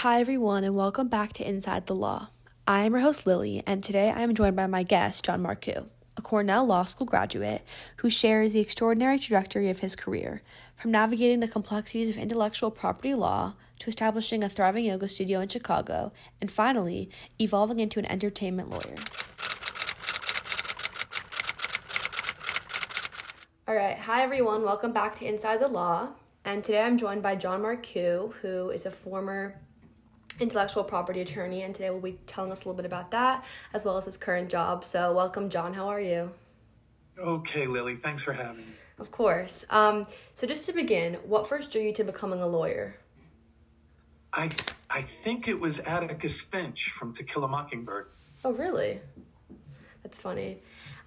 Hi, 0.00 0.18
everyone, 0.18 0.64
and 0.64 0.74
welcome 0.74 1.08
back 1.08 1.34
to 1.34 1.46
Inside 1.46 1.84
the 1.84 1.94
Law. 1.94 2.30
I 2.66 2.84
am 2.84 2.92
your 2.92 3.02
host, 3.02 3.26
Lily, 3.26 3.62
and 3.66 3.84
today 3.84 4.08
I 4.08 4.22
am 4.22 4.34
joined 4.34 4.56
by 4.56 4.66
my 4.66 4.82
guest, 4.82 5.26
John 5.26 5.42
Marcoux, 5.42 5.90
a 6.16 6.22
Cornell 6.22 6.64
Law 6.64 6.84
School 6.84 7.06
graduate 7.06 7.62
who 7.98 8.08
shares 8.08 8.54
the 8.54 8.60
extraordinary 8.60 9.18
trajectory 9.18 9.68
of 9.68 9.80
his 9.80 9.94
career, 9.94 10.40
from 10.74 10.90
navigating 10.90 11.40
the 11.40 11.48
complexities 11.48 12.08
of 12.08 12.16
intellectual 12.16 12.70
property 12.70 13.12
law 13.12 13.56
to 13.80 13.88
establishing 13.90 14.42
a 14.42 14.48
thriving 14.48 14.86
yoga 14.86 15.06
studio 15.06 15.38
in 15.40 15.50
Chicago, 15.50 16.14
and 16.40 16.50
finally, 16.50 17.10
evolving 17.38 17.78
into 17.78 17.98
an 17.98 18.10
entertainment 18.10 18.70
lawyer. 18.70 18.96
All 23.68 23.74
right, 23.74 23.98
hi 23.98 24.22
everyone, 24.22 24.62
welcome 24.62 24.94
back 24.94 25.18
to 25.18 25.26
Inside 25.26 25.60
the 25.60 25.68
Law. 25.68 26.08
And 26.46 26.64
today 26.64 26.80
I'm 26.80 26.96
joined 26.96 27.22
by 27.22 27.36
John 27.36 27.60
Marcoux, 27.60 28.32
who 28.40 28.70
is 28.70 28.86
a 28.86 28.90
former 28.90 29.60
intellectual 30.40 30.82
property 30.82 31.20
attorney, 31.20 31.62
and 31.62 31.74
today 31.74 31.90
we'll 31.90 32.00
be 32.00 32.18
telling 32.26 32.50
us 32.50 32.60
a 32.60 32.64
little 32.64 32.74
bit 32.74 32.86
about 32.86 33.10
that 33.12 33.44
as 33.74 33.84
well 33.84 33.96
as 33.96 34.06
his 34.06 34.16
current 34.16 34.50
job. 34.50 34.84
So, 34.84 35.12
welcome, 35.12 35.50
John. 35.50 35.74
How 35.74 35.88
are 35.88 36.00
you? 36.00 36.32
Okay, 37.18 37.66
Lily. 37.66 37.96
Thanks 37.96 38.22
for 38.22 38.32
having 38.32 38.66
me. 38.66 38.72
Of 38.98 39.10
course. 39.10 39.64
Um, 39.70 40.06
so, 40.34 40.46
just 40.46 40.66
to 40.66 40.72
begin, 40.72 41.14
what 41.24 41.46
first 41.46 41.70
drew 41.70 41.82
you 41.82 41.92
to 41.94 42.04
becoming 42.04 42.40
a 42.40 42.46
lawyer? 42.46 42.96
I 44.32 44.50
I 44.88 45.02
think 45.02 45.46
it 45.46 45.60
was 45.60 45.80
Atticus 45.80 46.42
Finch 46.42 46.90
from 46.90 47.12
To 47.14 47.24
Kill 47.24 47.44
a 47.44 47.48
Mockingbird. 47.48 48.08
Oh, 48.44 48.52
really? 48.52 49.00
That's 50.02 50.18
funny. 50.18 50.62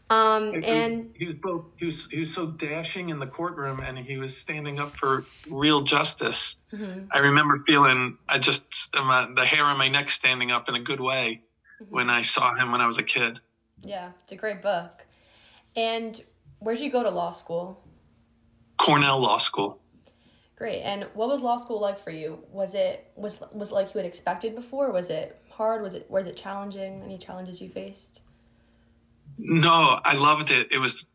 Um, 0.09 0.53
He- 0.53 0.65
and 0.65 1.13
he 1.17 1.25
was 1.27 1.35
both 1.35 1.65
he 1.77 1.85
was 1.85 2.07
he 2.07 2.19
was 2.19 2.33
so 2.33 2.45
dashing 2.47 3.09
in 3.09 3.19
the 3.19 3.25
courtroom, 3.27 3.79
and 3.79 3.97
he 3.97 4.17
was 4.17 4.37
standing 4.37 4.79
up 4.79 4.95
for 4.95 5.25
real 5.49 5.81
justice. 5.81 6.57
Mhm. 6.71 7.07
I 7.11 7.19
remember 7.19 7.57
feeling 7.65 8.17
I 8.27 8.37
just 8.39 8.91
the 8.91 9.45
hair 9.45 9.63
on 9.65 9.77
my 9.77 9.87
neck 9.87 10.09
standing 10.09 10.51
up 10.51 10.69
in 10.69 10.75
a 10.75 10.79
good 10.81 10.99
way 10.99 11.41
when 11.89 12.09
I 12.09 12.21
saw 12.21 12.53
him 12.55 12.71
when 12.71 12.81
I 12.81 12.87
was 12.87 12.97
a 12.97 13.03
kid. 13.03 13.39
yeah, 13.81 14.11
it's 14.23 14.31
a 14.31 14.35
great 14.37 14.61
book. 14.61 15.03
And 15.75 16.21
where'd 16.59 16.79
you 16.79 16.89
go 16.91 17.03
to 17.03 17.09
law 17.09 17.31
school? 17.31 17.83
Cornell 18.77 19.19
Law 19.19 19.37
School. 19.37 19.79
Great. 20.55 20.81
And 20.81 21.03
what 21.15 21.27
was 21.27 21.41
law 21.41 21.57
school 21.57 21.79
like 21.81 21.99
for 21.99 22.11
you? 22.11 22.43
Was 22.51 22.75
it 22.75 23.11
was 23.15 23.39
was 23.51 23.71
it 23.71 23.73
like 23.73 23.93
you 23.93 23.97
had 23.97 24.05
expected 24.05 24.53
before? 24.55 24.91
Was 24.91 25.09
it 25.09 25.41
hard? 25.49 25.81
Was 25.81 25.95
it 25.95 26.09
was 26.11 26.27
it 26.27 26.37
challenging? 26.37 27.01
Any 27.03 27.17
challenges 27.17 27.61
you 27.61 27.69
faced? 27.69 28.21
No, 29.37 29.71
I 29.71 30.15
loved 30.15 30.51
it. 30.51 30.71
It 30.71 30.77
was 30.77 31.05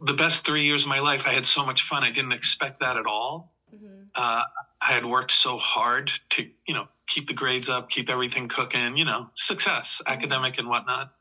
the 0.00 0.14
best 0.14 0.44
three 0.44 0.66
years 0.66 0.82
of 0.82 0.88
my 0.88 1.00
life. 1.00 1.26
I 1.26 1.32
had 1.32 1.46
so 1.46 1.64
much 1.64 1.82
fun. 1.82 2.04
I 2.04 2.10
didn't 2.10 2.32
expect 2.32 2.80
that 2.80 2.96
at 2.96 3.06
all. 3.06 3.52
Mm-hmm. 3.74 4.02
Uh, 4.14 4.42
I 4.80 4.92
had 4.92 5.06
worked 5.06 5.30
so 5.30 5.56
hard 5.56 6.10
to, 6.30 6.46
you 6.66 6.74
know, 6.74 6.86
keep 7.06 7.26
the 7.26 7.34
grades 7.34 7.68
up, 7.68 7.90
keep 7.90 8.10
everything 8.10 8.48
cooking, 8.48 8.96
you 8.96 9.04
know, 9.04 9.30
success, 9.34 10.02
academic 10.06 10.58
and 10.58 10.68
whatnot. 10.68 11.12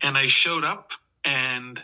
And 0.00 0.16
I 0.16 0.26
showed 0.26 0.64
up 0.64 0.92
and 1.24 1.82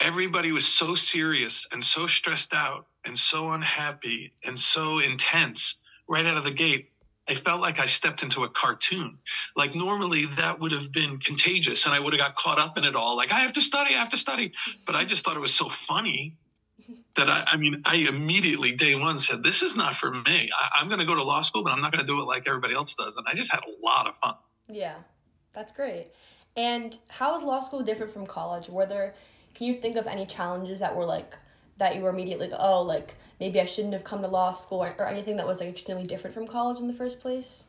everybody 0.00 0.52
was 0.52 0.66
so 0.66 0.94
serious 0.94 1.66
and 1.72 1.84
so 1.84 2.06
stressed 2.06 2.54
out 2.54 2.86
and 3.04 3.18
so 3.18 3.50
unhappy 3.50 4.34
and 4.44 4.58
so 4.58 4.98
intense 4.98 5.76
right 6.08 6.24
out 6.24 6.36
of 6.36 6.44
the 6.44 6.50
gate. 6.52 6.90
I 7.28 7.34
felt 7.34 7.60
like 7.60 7.78
I 7.78 7.86
stepped 7.86 8.22
into 8.22 8.44
a 8.44 8.48
cartoon. 8.48 9.18
Like 9.54 9.74
normally 9.74 10.26
that 10.36 10.58
would 10.60 10.72
have 10.72 10.90
been 10.92 11.18
contagious 11.18 11.84
and 11.84 11.94
I 11.94 12.00
would 12.00 12.12
have 12.14 12.20
got 12.20 12.36
caught 12.36 12.58
up 12.58 12.78
in 12.78 12.84
it 12.84 12.96
all. 12.96 13.16
Like 13.16 13.30
I 13.30 13.40
have 13.40 13.52
to 13.54 13.62
study, 13.62 13.94
I 13.94 13.98
have 13.98 14.08
to 14.10 14.16
study. 14.16 14.52
But 14.86 14.96
I 14.96 15.04
just 15.04 15.24
thought 15.24 15.36
it 15.36 15.40
was 15.40 15.54
so 15.54 15.68
funny 15.68 16.36
that 17.16 17.28
I, 17.28 17.44
I 17.52 17.56
mean, 17.56 17.82
I 17.84 17.96
immediately 17.96 18.72
day 18.72 18.94
one 18.94 19.18
said, 19.18 19.42
this 19.42 19.62
is 19.62 19.76
not 19.76 19.94
for 19.94 20.10
me. 20.10 20.50
I, 20.56 20.80
I'm 20.80 20.88
going 20.88 21.00
to 21.00 21.06
go 21.06 21.14
to 21.14 21.22
law 21.22 21.42
school, 21.42 21.62
but 21.62 21.72
I'm 21.72 21.80
not 21.80 21.92
going 21.92 22.04
to 22.04 22.06
do 22.06 22.18
it 22.20 22.24
like 22.24 22.44
everybody 22.46 22.74
else 22.74 22.94
does. 22.94 23.16
And 23.16 23.26
I 23.28 23.34
just 23.34 23.50
had 23.50 23.60
a 23.66 23.84
lot 23.84 24.06
of 24.06 24.16
fun. 24.16 24.34
Yeah, 24.68 24.94
that's 25.54 25.72
great. 25.72 26.12
And 26.56 26.96
how 27.08 27.36
is 27.36 27.42
law 27.42 27.60
school 27.60 27.82
different 27.82 28.12
from 28.12 28.26
college? 28.26 28.68
Were 28.68 28.86
there, 28.86 29.14
can 29.54 29.66
you 29.66 29.80
think 29.80 29.96
of 29.96 30.06
any 30.06 30.26
challenges 30.26 30.80
that 30.80 30.96
were 30.96 31.04
like, 31.04 31.34
that 31.76 31.94
you 31.94 32.02
were 32.02 32.10
immediately, 32.10 32.50
oh, 32.58 32.82
like 32.82 33.14
maybe 33.40 33.60
I 33.60 33.66
shouldn't 33.66 33.94
have 33.94 34.04
come 34.04 34.22
to 34.22 34.28
law 34.28 34.52
school 34.52 34.82
or, 34.84 34.94
or 34.98 35.06
anything 35.06 35.36
that 35.36 35.46
was 35.46 35.60
like 35.60 35.68
extremely 35.68 36.06
different 36.06 36.34
from 36.34 36.46
college 36.46 36.80
in 36.80 36.88
the 36.88 36.94
first 36.94 37.20
place? 37.20 37.64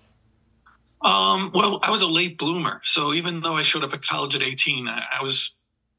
Um, 1.02 1.52
well, 1.54 1.80
I 1.82 1.92
was 1.92 2.02
a 2.02 2.08
late 2.08 2.38
bloomer. 2.38 2.82
So 2.84 3.14
even 3.14 3.42
though 3.42 3.56
I 3.56 3.62
showed 3.62 3.84
up 3.84 3.94
at 3.94 4.02
college 4.02 4.36
at 4.36 4.44
18, 4.44 4.88
I, 4.88 5.04
I 5.20 5.24
was, 5.24 5.54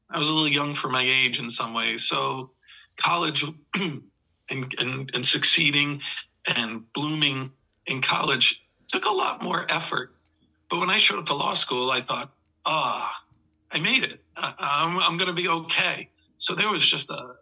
I 0.09 0.19
was 0.19 0.29
a 0.29 0.33
little 0.33 0.51
young 0.51 0.75
for 0.75 0.89
my 0.89 1.03
age 1.03 1.39
in 1.39 1.49
some 1.49 1.73
ways. 1.73 2.03
So 2.03 2.51
college 2.97 3.43
and, 3.75 4.03
and, 4.49 5.11
and 5.13 5.25
succeeding 5.25 6.01
and 6.45 6.91
blooming 6.93 7.51
in 7.87 8.01
college 8.01 8.63
took 8.87 9.05
a 9.05 9.11
lot 9.11 9.41
more 9.41 9.65
effort. 9.69 10.13
But 10.69 10.79
when 10.79 10.89
I 10.89 10.97
showed 10.97 11.19
up 11.19 11.25
to 11.27 11.33
law 11.33 11.53
school, 11.53 11.89
I 11.89 12.01
thought, 12.01 12.31
ah, 12.65 13.11
I 13.71 13.79
made 13.79 14.03
it. 14.03 14.21
I, 14.35 14.53
I'm, 14.59 14.99
I'm 14.99 15.17
going 15.17 15.27
to 15.27 15.33
be 15.33 15.47
okay. 15.47 16.09
So 16.37 16.55
there 16.55 16.69
was 16.69 16.85
just 16.85 17.09
a, 17.09 17.35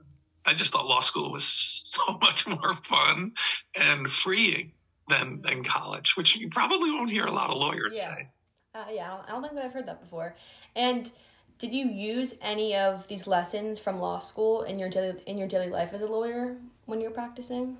I 0.49 0.53
just 0.53 0.71
thought 0.71 0.87
law 0.87 0.99
school 0.99 1.31
was 1.31 1.43
so 1.95 2.17
much 2.21 2.47
more 2.47 2.73
fun 2.73 3.33
and 3.75 4.09
freeing 4.09 4.73
than, 5.07 5.41
than 5.41 5.63
college, 5.63 6.15
which 6.17 6.35
you 6.37 6.49
probably 6.49 6.91
won't 6.91 7.09
hear 7.09 7.25
a 7.25 7.31
lot 7.31 7.49
of 7.49 7.57
lawyers 7.57 7.95
Yeah. 7.97 8.15
say. 8.15 8.27
Uh, 8.75 8.85
yeah, 8.91 9.13
I 9.13 9.17
don't, 9.17 9.27
I 9.27 9.31
don't 9.31 9.41
think 9.41 9.55
that 9.55 9.65
I've 9.65 9.73
heard 9.73 9.87
that 9.87 10.01
before. 10.01 10.35
And 10.75 11.11
did 11.57 11.73
you 11.73 11.87
use 11.87 12.35
any 12.41 12.75
of 12.75 13.07
these 13.07 13.25
lessons 13.25 13.79
from 13.79 13.99
law 13.99 14.19
school 14.19 14.61
in 14.61 14.77
your 14.77 14.89
daily 14.89 15.21
in 15.25 15.37
your 15.37 15.47
daily 15.47 15.69
life 15.69 15.91
as 15.93 16.01
a 16.01 16.05
lawyer 16.05 16.55
when 16.85 17.01
you're 17.01 17.11
practicing? 17.11 17.77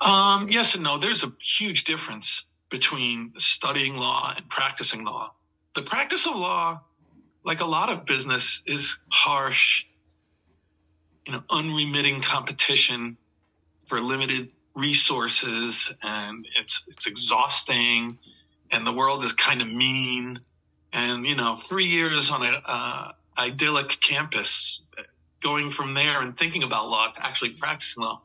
Um, 0.00 0.48
yes 0.48 0.74
and 0.74 0.84
no. 0.84 0.96
There's 0.98 1.24
a 1.24 1.32
huge 1.42 1.84
difference 1.84 2.46
between 2.70 3.32
studying 3.38 3.96
law 3.96 4.32
and 4.36 4.48
practicing 4.48 5.04
law. 5.04 5.34
The 5.74 5.82
practice 5.82 6.26
of 6.26 6.36
law, 6.36 6.80
like 7.44 7.60
a 7.60 7.66
lot 7.66 7.90
of 7.90 8.06
business, 8.06 8.62
is 8.66 8.98
harsh, 9.10 9.84
you 11.26 11.32
know, 11.32 11.42
unremitting 11.50 12.22
competition 12.22 13.16
for 13.86 14.00
limited 14.00 14.50
resources 14.74 15.92
and 16.02 16.46
it's 16.58 16.84
it's 16.88 17.06
exhausting 17.06 18.18
and 18.70 18.86
the 18.86 18.92
world 18.92 19.24
is 19.24 19.32
kind 19.32 19.60
of 19.62 19.68
mean. 19.68 20.40
And 20.92 21.24
you 21.24 21.36
know 21.36 21.56
three 21.56 21.86
years 21.86 22.30
on 22.30 22.42
a 22.42 22.50
uh, 22.50 23.12
idyllic 23.38 24.00
campus 24.00 24.80
going 25.42 25.70
from 25.70 25.94
there 25.94 26.20
and 26.20 26.36
thinking 26.36 26.62
about 26.62 26.88
law 26.88 27.10
to 27.10 27.24
actually 27.24 27.52
practicing 27.52 28.02
law 28.02 28.20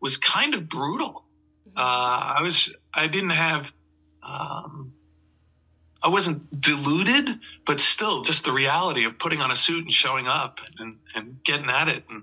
was 0.00 0.16
kind 0.16 0.54
of 0.54 0.68
brutal. 0.68 1.24
Uh, 1.76 1.80
I 1.80 2.42
was 2.42 2.74
I 2.92 3.06
didn't 3.06 3.30
have 3.30 3.72
um, 4.22 4.92
I 6.06 6.08
wasn't 6.08 6.60
deluded, 6.60 7.40
but 7.64 7.80
still 7.80 8.22
just 8.22 8.44
the 8.44 8.52
reality 8.52 9.06
of 9.06 9.18
putting 9.18 9.40
on 9.40 9.50
a 9.50 9.56
suit 9.56 9.82
and 9.82 9.92
showing 9.92 10.28
up 10.28 10.60
and, 10.78 10.98
and 11.16 11.42
getting 11.42 11.68
at 11.68 11.88
it 11.88 12.04
and 12.08 12.22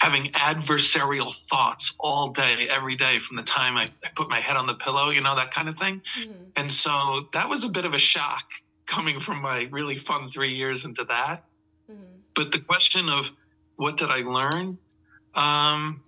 having 0.00 0.32
adversarial 0.32 1.34
thoughts 1.34 1.92
all 2.00 2.30
day, 2.30 2.68
every 2.70 2.96
day 2.96 3.18
from 3.18 3.36
the 3.36 3.42
time 3.42 3.76
I, 3.76 3.90
I 4.02 4.08
put 4.16 4.30
my 4.30 4.40
head 4.40 4.56
on 4.56 4.66
the 4.66 4.72
pillow, 4.72 5.10
you 5.10 5.20
know, 5.20 5.36
that 5.36 5.52
kind 5.52 5.68
of 5.68 5.76
thing. 5.76 6.00
Mm-hmm. 6.18 6.44
And 6.56 6.72
so 6.72 7.26
that 7.34 7.50
was 7.50 7.64
a 7.64 7.68
bit 7.68 7.84
of 7.84 7.92
a 7.92 7.98
shock 7.98 8.44
coming 8.86 9.20
from 9.20 9.42
my 9.42 9.68
really 9.70 9.98
fun 9.98 10.30
three 10.30 10.54
years 10.54 10.86
into 10.86 11.04
that. 11.04 11.44
Mm-hmm. 11.92 12.02
But 12.34 12.50
the 12.50 12.60
question 12.60 13.10
of 13.10 13.30
what 13.76 13.98
did 13.98 14.08
I 14.08 14.20
learn? 14.20 14.78
Um, 15.34 16.02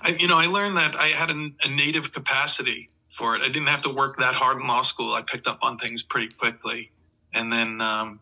I, 0.00 0.10
you 0.16 0.28
know, 0.28 0.38
I 0.38 0.46
learned 0.46 0.76
that 0.76 0.94
I 0.94 1.08
had 1.08 1.30
a, 1.30 1.48
a 1.64 1.68
native 1.68 2.12
capacity 2.12 2.88
for 3.12 3.36
it. 3.36 3.42
I 3.42 3.48
didn't 3.48 3.68
have 3.68 3.82
to 3.82 3.90
work 3.90 4.18
that 4.18 4.34
hard 4.34 4.60
in 4.60 4.66
law 4.66 4.82
school. 4.82 5.14
I 5.14 5.22
picked 5.22 5.46
up 5.46 5.58
on 5.62 5.78
things 5.78 6.02
pretty 6.02 6.28
quickly. 6.34 6.90
And 7.34 7.52
then 7.52 7.80
um, 7.80 8.20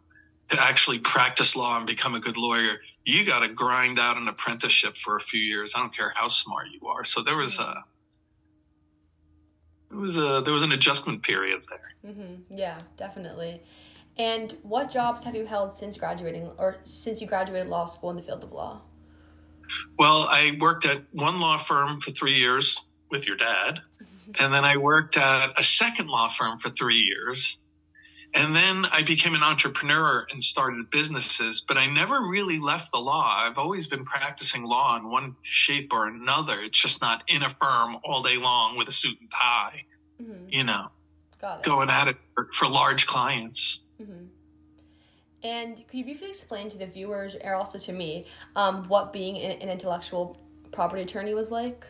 to 0.48 0.60
actually 0.60 0.98
practice 0.98 1.54
law 1.56 1.76
and 1.76 1.86
become 1.86 2.14
a 2.14 2.20
good 2.20 2.36
lawyer, 2.36 2.78
you 3.04 3.24
got 3.24 3.40
to 3.40 3.48
grind 3.48 3.98
out 3.98 4.16
an 4.16 4.28
apprenticeship 4.28 4.96
for 4.96 5.16
a 5.16 5.20
few 5.20 5.40
years. 5.40 5.72
I 5.74 5.78
don't 5.78 5.96
care 5.96 6.12
how 6.14 6.28
smart 6.28 6.66
you 6.72 6.88
are. 6.88 7.04
So 7.04 7.22
there 7.22 7.36
was 7.36 7.58
a, 7.58 7.84
it 9.90 9.96
was 9.96 10.16
a, 10.16 10.42
there 10.44 10.52
was 10.52 10.62
an 10.62 10.72
adjustment 10.72 11.22
period 11.22 11.62
there. 11.68 12.12
Mm-hmm. 12.12 12.56
Yeah, 12.56 12.80
definitely. 12.96 13.62
And 14.18 14.56
what 14.62 14.90
jobs 14.90 15.22
have 15.24 15.34
you 15.34 15.46
held 15.46 15.74
since 15.74 15.96
graduating 15.96 16.50
or 16.58 16.78
since 16.84 17.20
you 17.20 17.26
graduated 17.26 17.68
law 17.68 17.86
school 17.86 18.10
in 18.10 18.16
the 18.16 18.22
field 18.22 18.44
of 18.44 18.52
law? 18.52 18.82
Well, 19.98 20.24
I 20.24 20.56
worked 20.60 20.84
at 20.84 21.02
one 21.12 21.38
law 21.38 21.58
firm 21.58 22.00
for 22.00 22.10
three 22.10 22.38
years 22.38 22.76
with 23.10 23.26
your 23.26 23.36
dad. 23.36 23.80
And 24.38 24.52
then 24.52 24.64
I 24.64 24.76
worked 24.76 25.16
at 25.16 25.58
a 25.58 25.62
second 25.62 26.08
law 26.08 26.28
firm 26.28 26.58
for 26.58 26.70
three 26.70 27.00
years. 27.00 27.58
And 28.32 28.54
then 28.54 28.84
I 28.84 29.02
became 29.02 29.34
an 29.34 29.42
entrepreneur 29.42 30.24
and 30.30 30.42
started 30.44 30.88
businesses, 30.90 31.64
but 31.66 31.76
I 31.76 31.86
never 31.86 32.20
really 32.20 32.60
left 32.60 32.92
the 32.92 32.98
law. 32.98 33.44
I've 33.44 33.58
always 33.58 33.88
been 33.88 34.04
practicing 34.04 34.62
law 34.62 34.96
in 34.96 35.10
one 35.10 35.34
shape 35.42 35.92
or 35.92 36.06
another. 36.06 36.60
It's 36.62 36.80
just 36.80 37.00
not 37.00 37.24
in 37.26 37.42
a 37.42 37.50
firm 37.50 37.96
all 38.04 38.22
day 38.22 38.36
long 38.36 38.76
with 38.76 38.86
a 38.88 38.92
suit 38.92 39.16
and 39.20 39.30
tie, 39.30 39.84
Mm-hmm. 40.22 40.48
you 40.50 40.64
know, 40.64 40.88
Got 41.40 41.60
it. 41.60 41.64
going 41.64 41.88
at 41.90 42.08
it 42.08 42.16
for, 42.34 42.48
for 42.52 42.68
large 42.68 43.06
clients. 43.06 43.80
Mm-hmm. 44.00 44.26
And 45.42 45.76
could 45.88 45.96
you 45.98 46.04
briefly 46.04 46.30
explain 46.30 46.68
to 46.70 46.76
the 46.78 46.86
viewers, 46.86 47.34
or 47.42 47.54
also 47.54 47.78
to 47.78 47.92
me, 47.92 48.26
um, 48.54 48.86
what 48.88 49.12
being 49.12 49.38
an 49.38 49.70
intellectual 49.70 50.38
property 50.72 51.02
attorney 51.02 51.32
was 51.32 51.50
like? 51.50 51.86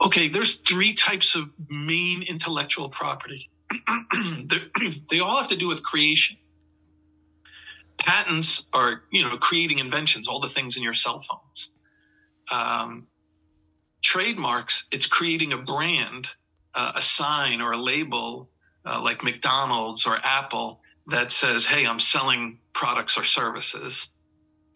Okay, 0.00 0.28
there's 0.28 0.56
three 0.56 0.94
types 0.94 1.34
of 1.34 1.54
main 1.68 2.22
intellectual 2.22 2.88
property. 2.88 3.50
they 5.10 5.20
all 5.20 5.36
have 5.38 5.48
to 5.48 5.56
do 5.56 5.68
with 5.68 5.82
creation. 5.82 6.36
Patents 7.98 8.68
are, 8.72 9.02
you 9.10 9.22
know, 9.22 9.36
creating 9.36 9.78
inventions, 9.78 10.28
all 10.28 10.40
the 10.40 10.48
things 10.48 10.76
in 10.76 10.82
your 10.82 10.94
cell 10.94 11.20
phones. 11.20 11.70
Um, 12.50 13.06
trademarks, 14.02 14.86
it's 14.90 15.06
creating 15.06 15.52
a 15.52 15.58
brand, 15.58 16.28
uh, 16.74 16.92
a 16.96 17.02
sign 17.02 17.60
or 17.60 17.72
a 17.72 17.78
label 17.78 18.50
uh, 18.84 19.00
like 19.00 19.22
McDonald's 19.22 20.06
or 20.06 20.16
Apple 20.16 20.82
that 21.06 21.32
says, 21.32 21.66
hey, 21.66 21.86
I'm 21.86 22.00
selling 22.00 22.58
products 22.72 23.16
or 23.16 23.24
services. 23.24 24.10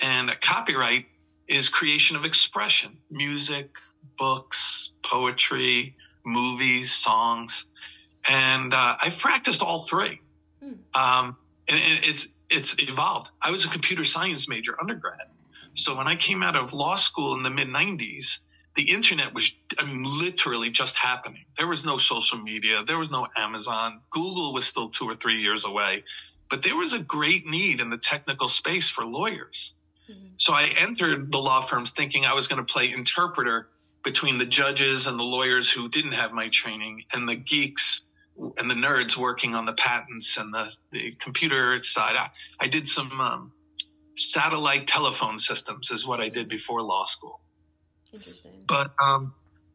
And 0.01 0.31
a 0.31 0.37
copyright 0.37 1.07
is 1.49 1.69
creation 1.69 2.17
of 2.17 2.25
expression, 2.25 2.99
music, 3.11 3.71
books, 4.17 4.93
poetry, 5.03 5.97
movies, 6.25 6.93
songs. 6.93 7.67
And 8.29 8.75
uh, 8.75 8.97
I've 9.03 9.19
practiced 9.19 9.63
all 9.63 9.85
three. 9.85 10.21
Hmm. 10.63 10.73
Um, 10.95 11.37
and, 11.69 11.81
and 11.81 12.05
it's, 12.05 12.29
it's 12.51 12.77
evolved. 12.79 13.31
I 13.41 13.51
was 13.51 13.65
a 13.65 13.69
computer 13.69 14.05
science 14.05 14.49
major 14.49 14.77
undergrad. 14.81 15.29
So 15.75 15.97
when 15.97 16.09
I 16.09 16.17
came 16.17 16.43
out 16.43 16.57
of 16.57 16.73
law 16.73 16.97
school 16.97 17.35
in 17.35 17.43
the 17.43 17.51
mid 17.51 17.69
90s, 17.69 18.39
the 18.75 18.91
internet 18.91 19.35
was 19.35 19.51
I 19.79 19.85
mean, 19.85 20.05
literally 20.05 20.71
just 20.71 20.97
happening. 20.97 21.45
There 21.57 21.67
was 21.67 21.85
no 21.85 21.99
social 21.99 22.39
media, 22.39 22.85
there 22.87 22.99
was 22.99 23.11
no 23.11 23.27
Amazon. 23.37 24.01
Google 24.11 24.53
was 24.53 24.67
still 24.67 24.91
two 24.91 25.05
or 25.05 25.15
three 25.15 25.41
years 25.41 25.65
away, 25.65 26.05
but 26.49 26.63
there 26.63 26.77
was 26.77 26.95
a 26.95 27.01
great 27.01 27.47
need 27.47 27.81
in 27.81 27.91
the 27.91 27.99
technical 27.99 28.49
space 28.49 28.89
for 28.89 29.05
lawyers. 29.05 29.73
Mm-hmm. 30.11 30.29
So 30.37 30.53
I 30.53 30.67
entered 30.79 31.31
the 31.33 31.39
law 31.39 31.61
firms 31.61 31.91
thinking 31.91 32.25
I 32.25 32.35
was 32.35 32.47
going 32.47 32.65
to 32.65 32.73
play 32.73 32.93
interpreter 32.93 33.69
between 34.09 34.39
the 34.39 34.47
judges 34.47 35.07
and 35.07 35.19
the 35.19 35.23
lawyers 35.23 35.71
who 35.71 35.87
didn't 35.87 36.13
have 36.13 36.33
my 36.33 36.49
training 36.49 37.05
and 37.13 37.29
the 37.29 37.35
geeks 37.35 38.05
and 38.57 38.71
the 38.71 38.75
nerds 38.75 39.19
working 39.19 39.55
on 39.55 39.67
the 39.67 39.75
patents 39.75 40.39
and 40.39 40.55
the, 40.55 40.75
the 40.93 41.13
computer 41.21 41.83
side. 41.83 42.17
I, 42.17 42.31
I 42.59 42.69
did 42.69 42.89
some 42.89 43.21
um, 43.21 43.53
satellite 44.17 44.87
telephone 44.87 45.39
systems, 45.39 45.91
is 45.91 46.07
what 46.07 46.21
I 46.21 46.31
did 46.31 46.49
before 46.49 46.81
law 46.81 47.05
school. 47.05 47.41
Interesting. 48.15 48.65
But 48.67 48.93
um, 48.99 49.35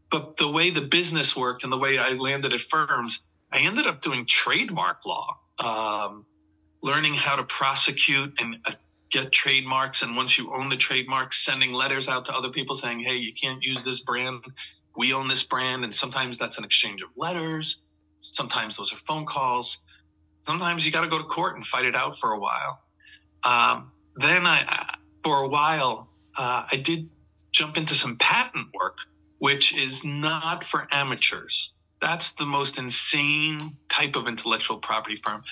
but 0.09 0.37
the 0.37 0.47
way 0.47 0.71
the 0.71 0.81
business 0.81 1.35
worked 1.35 1.63
and 1.63 1.71
the 1.71 1.77
way 1.77 1.99
I 1.99 2.13
landed 2.13 2.53
at 2.53 2.61
firms, 2.61 3.21
I 3.51 3.59
ended 3.59 3.85
up 3.85 4.01
doing 4.01 4.25
trademark 4.25 5.05
law, 5.05 5.37
um, 5.59 6.25
learning 6.81 7.13
how 7.13 7.35
to 7.35 7.43
prosecute 7.43 8.33
and 8.39 8.55
get 9.13 9.31
trademarks. 9.31 10.01
And 10.01 10.17
once 10.17 10.37
you 10.37 10.53
own 10.53 10.69
the 10.69 10.75
trademark, 10.75 11.33
sending 11.33 11.71
letters 11.71 12.09
out 12.09 12.25
to 12.25 12.33
other 12.33 12.49
people 12.49 12.75
saying, 12.75 12.99
"Hey, 12.99 13.17
you 13.17 13.33
can't 13.33 13.61
use 13.61 13.83
this 13.83 14.01
brand. 14.01 14.43
We 14.97 15.13
own 15.13 15.27
this 15.27 15.43
brand." 15.43 15.83
And 15.83 15.93
sometimes 15.93 16.37
that's 16.37 16.57
an 16.57 16.65
exchange 16.65 17.01
of 17.01 17.09
letters. 17.15 17.79
Sometimes 18.19 18.75
those 18.75 18.91
are 18.91 18.97
phone 18.97 19.25
calls. 19.25 19.77
Sometimes 20.45 20.85
you 20.85 20.91
got 20.91 21.01
to 21.01 21.09
go 21.09 21.19
to 21.19 21.23
court 21.25 21.55
and 21.55 21.65
fight 21.65 21.85
it 21.85 21.95
out 21.95 22.17
for 22.19 22.31
a 22.31 22.39
while. 22.39 22.81
Um, 23.43 23.91
then 24.15 24.45
I, 24.45 24.97
for 25.23 25.43
a 25.43 25.47
while, 25.47 26.09
uh, 26.35 26.65
I 26.71 26.77
did 26.77 27.09
jump 27.51 27.77
into 27.77 27.95
some 27.95 28.17
patent 28.17 28.67
work, 28.73 28.97
which 29.37 29.75
is 29.75 30.03
not 30.03 30.63
for 30.63 30.87
amateurs. 30.91 31.71
That's 32.01 32.31
the 32.33 32.45
most 32.45 32.77
insane 32.77 33.77
type 33.87 34.15
of 34.15 34.27
intellectual 34.27 34.77
property 34.79 35.15
firm, 35.15 35.43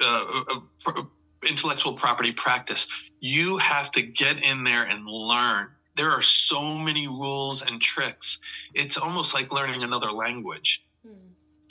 uh, 0.00 0.42
uh, 0.86 1.02
intellectual 1.46 1.94
property 1.94 2.32
practice. 2.32 2.86
You 3.20 3.58
have 3.58 3.90
to 3.92 4.02
get 4.02 4.42
in 4.42 4.64
there 4.64 4.84
and 4.84 5.06
learn. 5.06 5.68
There 5.96 6.10
are 6.10 6.22
so 6.22 6.78
many 6.78 7.08
rules 7.08 7.62
and 7.62 7.80
tricks. 7.80 8.38
It's 8.74 8.96
almost 8.96 9.34
like 9.34 9.52
learning 9.52 9.82
another 9.82 10.12
language. 10.12 10.84
Hmm. 11.04 11.14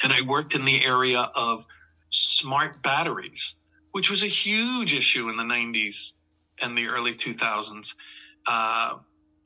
And 0.03 0.13
I 0.13 0.27
worked 0.27 0.55
in 0.55 0.65
the 0.65 0.83
area 0.83 1.19
of 1.19 1.65
smart 2.09 2.83
batteries, 2.83 3.55
which 3.91 4.09
was 4.09 4.23
a 4.23 4.27
huge 4.27 4.93
issue 4.93 5.29
in 5.29 5.37
the 5.37 5.43
90s 5.43 6.11
and 6.61 6.77
the 6.77 6.87
early 6.87 7.15
2000s. 7.15 7.93
Uh, 8.45 8.97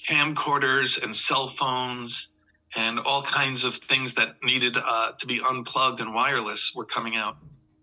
camcorders 0.05 1.01
and 1.01 1.15
cell 1.15 1.47
phones 1.47 2.29
and 2.75 2.99
all 2.99 3.23
kinds 3.23 3.63
of 3.63 3.75
things 3.75 4.15
that 4.15 4.35
needed 4.43 4.75
uh, 4.77 5.11
to 5.19 5.27
be 5.27 5.41
unplugged 5.41 6.01
and 6.01 6.13
wireless 6.13 6.73
were 6.75 6.85
coming 6.85 7.15
out. 7.15 7.37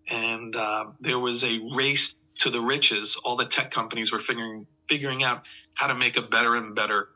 And 0.09 0.55
uh, 0.55 0.85
there 0.99 1.19
was 1.19 1.43
a 1.43 1.59
race 1.73 2.15
to 2.41 2.49
the 2.49 2.61
riches. 2.61 3.17
All 3.23 3.37
the 3.37 3.45
tech 3.45 3.71
companies 3.71 4.11
were 4.11 4.19
figuring 4.19 4.67
figuring 4.87 5.23
out 5.23 5.43
how 5.73 5.87
to 5.87 5.95
make 5.95 6.17
a 6.17 6.21
better 6.21 6.55
and 6.55 6.75
better 6.75 7.09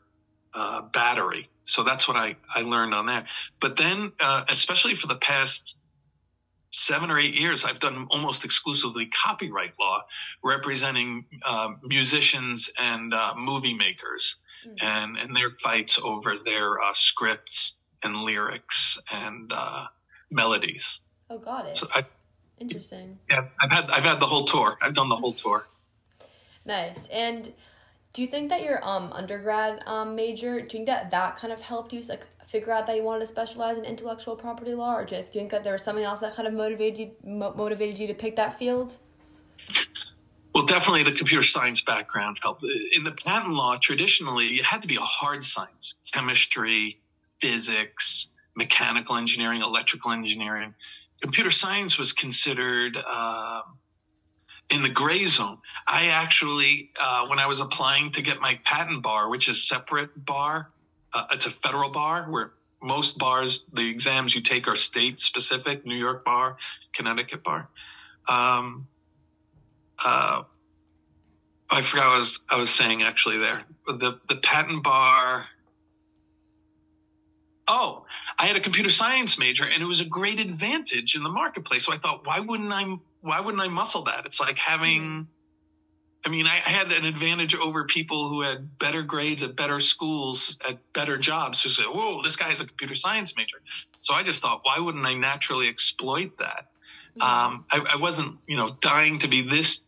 uh, 0.54 0.82
battery. 0.82 1.48
So 1.64 1.82
that's 1.84 2.08
what 2.08 2.16
I, 2.16 2.36
I 2.54 2.60
learned 2.60 2.94
on 2.94 3.06
that. 3.06 3.26
But 3.60 3.76
then, 3.76 4.12
uh, 4.20 4.44
especially 4.48 4.94
for 4.94 5.08
the 5.08 5.16
past 5.16 5.76
seven 6.70 7.10
or 7.10 7.18
eight 7.18 7.34
years, 7.34 7.64
I've 7.64 7.80
done 7.80 8.06
almost 8.10 8.44
exclusively 8.44 9.06
copyright 9.06 9.72
law, 9.78 10.02
representing 10.42 11.24
uh, 11.44 11.70
musicians 11.82 12.70
and 12.78 13.12
uh, 13.12 13.34
movie 13.36 13.74
makers 13.74 14.38
mm-hmm. 14.66 14.86
and, 14.86 15.16
and 15.18 15.34
their 15.34 15.50
fights 15.50 15.98
over 16.02 16.36
their 16.42 16.80
uh, 16.80 16.92
scripts 16.94 17.74
and 18.02 18.22
lyrics 18.22 18.98
and 19.10 19.52
uh, 19.52 19.86
melodies. 20.30 21.00
Oh, 21.28 21.38
got 21.38 21.66
it. 21.66 21.76
So 21.76 21.88
I, 21.92 22.04
Interesting. 22.58 23.18
Yeah, 23.28 23.46
I've 23.60 23.70
had 23.70 23.90
I've 23.90 24.04
had 24.04 24.20
the 24.20 24.26
whole 24.26 24.46
tour. 24.46 24.78
I've 24.80 24.94
done 24.94 25.08
the 25.08 25.16
whole 25.16 25.32
tour. 25.32 25.66
Nice. 26.64 27.06
And 27.08 27.52
do 28.12 28.22
you 28.22 28.28
think 28.28 28.48
that 28.48 28.62
your 28.62 28.82
um 28.84 29.12
undergrad 29.12 29.82
um 29.86 30.16
major, 30.16 30.60
do 30.60 30.64
you 30.64 30.68
think 30.68 30.86
that 30.86 31.10
that 31.10 31.36
kind 31.36 31.52
of 31.52 31.60
helped 31.60 31.92
you 31.92 32.00
like 32.02 32.26
figure 32.46 32.72
out 32.72 32.86
that 32.86 32.96
you 32.96 33.02
wanted 33.02 33.20
to 33.20 33.26
specialize 33.26 33.76
in 33.76 33.84
intellectual 33.84 34.36
property 34.36 34.74
law, 34.74 34.96
or 34.96 35.04
do 35.04 35.16
you 35.16 35.24
think 35.32 35.50
that 35.50 35.64
there 35.64 35.72
was 35.72 35.82
something 35.82 36.04
else 36.04 36.20
that 36.20 36.34
kind 36.34 36.48
of 36.48 36.54
motivated 36.54 36.98
you 36.98 37.10
motivated 37.24 37.98
you 37.98 38.06
to 38.06 38.14
pick 38.14 38.36
that 38.36 38.58
field? 38.58 38.96
Well, 40.54 40.64
definitely 40.64 41.02
the 41.02 41.12
computer 41.12 41.42
science 41.42 41.82
background 41.82 42.38
helped. 42.42 42.64
In 42.94 43.04
the 43.04 43.10
patent 43.10 43.52
law, 43.52 43.76
traditionally, 43.76 44.54
it 44.54 44.64
had 44.64 44.80
to 44.82 44.88
be 44.88 44.96
a 44.96 45.00
hard 45.00 45.44
science, 45.44 45.96
chemistry, 46.10 46.98
physics, 47.40 48.28
mechanical 48.54 49.16
engineering, 49.16 49.60
electrical 49.60 50.12
engineering. 50.12 50.74
Computer 51.22 51.50
science 51.50 51.98
was 51.98 52.12
considered 52.12 52.96
uh, 52.96 53.62
in 54.70 54.82
the 54.82 54.88
gray 54.88 55.26
zone. 55.26 55.58
I 55.86 56.08
actually, 56.08 56.90
uh, 57.00 57.26
when 57.28 57.38
I 57.38 57.46
was 57.46 57.60
applying 57.60 58.12
to 58.12 58.22
get 58.22 58.40
my 58.40 58.58
patent 58.64 59.02
bar, 59.02 59.28
which 59.28 59.48
is 59.48 59.66
separate 59.66 60.10
bar, 60.16 60.70
uh, 61.12 61.26
it's 61.32 61.46
a 61.46 61.50
federal 61.50 61.90
bar 61.90 62.26
where 62.30 62.52
most 62.82 63.18
bars, 63.18 63.64
the 63.72 63.88
exams 63.88 64.34
you 64.34 64.42
take 64.42 64.68
are 64.68 64.76
state 64.76 65.20
specific, 65.20 65.86
New 65.86 65.96
York 65.96 66.24
bar, 66.24 66.56
Connecticut 66.92 67.42
bar. 67.42 67.68
Um, 68.28 68.86
uh, 70.04 70.42
I 71.68 71.82
forgot 71.82 72.08
what 72.08 72.14
I 72.14 72.18
was 72.18 72.40
I 72.50 72.56
was 72.56 72.70
saying 72.70 73.02
actually 73.02 73.38
there. 73.38 73.62
The 73.86 74.20
the 74.28 74.36
patent 74.36 74.84
bar. 74.84 75.46
Oh, 77.68 78.04
I 78.38 78.46
had 78.46 78.56
a 78.56 78.60
computer 78.60 78.90
science 78.90 79.38
major, 79.38 79.64
and 79.64 79.82
it 79.82 79.86
was 79.86 80.00
a 80.00 80.04
great 80.04 80.40
advantage 80.40 81.16
in 81.16 81.22
the 81.22 81.30
marketplace. 81.30 81.86
So 81.86 81.92
I 81.92 81.98
thought, 81.98 82.26
why 82.26 82.40
wouldn't 82.40 82.72
I? 82.72 82.84
Why 83.22 83.40
wouldn't 83.40 83.62
I 83.62 83.68
muscle 83.68 84.04
that? 84.04 84.26
It's 84.26 84.40
like 84.40 84.58
having. 84.58 85.28
I 86.24 86.28
mean, 86.28 86.46
I 86.46 86.56
had 86.56 86.90
an 86.90 87.04
advantage 87.04 87.54
over 87.54 87.84
people 87.84 88.28
who 88.28 88.40
had 88.40 88.78
better 88.78 89.02
grades 89.02 89.44
at 89.44 89.54
better 89.54 89.78
schools, 89.78 90.58
at 90.68 90.92
better 90.92 91.16
jobs, 91.16 91.62
who 91.62 91.70
said, 91.70 91.86
"Whoa, 91.86 92.22
this 92.22 92.36
guy 92.36 92.50
is 92.50 92.60
a 92.60 92.66
computer 92.66 92.94
science 92.94 93.34
major." 93.36 93.58
So 94.00 94.12
I 94.14 94.22
just 94.22 94.42
thought, 94.42 94.60
why 94.62 94.80
wouldn't 94.80 95.06
I 95.06 95.14
naturally 95.14 95.68
exploit 95.68 96.38
that? 96.38 96.70
Um, 97.20 97.64
I, 97.70 97.78
I 97.94 97.96
wasn't, 97.96 98.38
you 98.46 98.56
know, 98.56 98.68
dying 98.80 99.20
to 99.20 99.28
be 99.28 99.48
this 99.48 99.80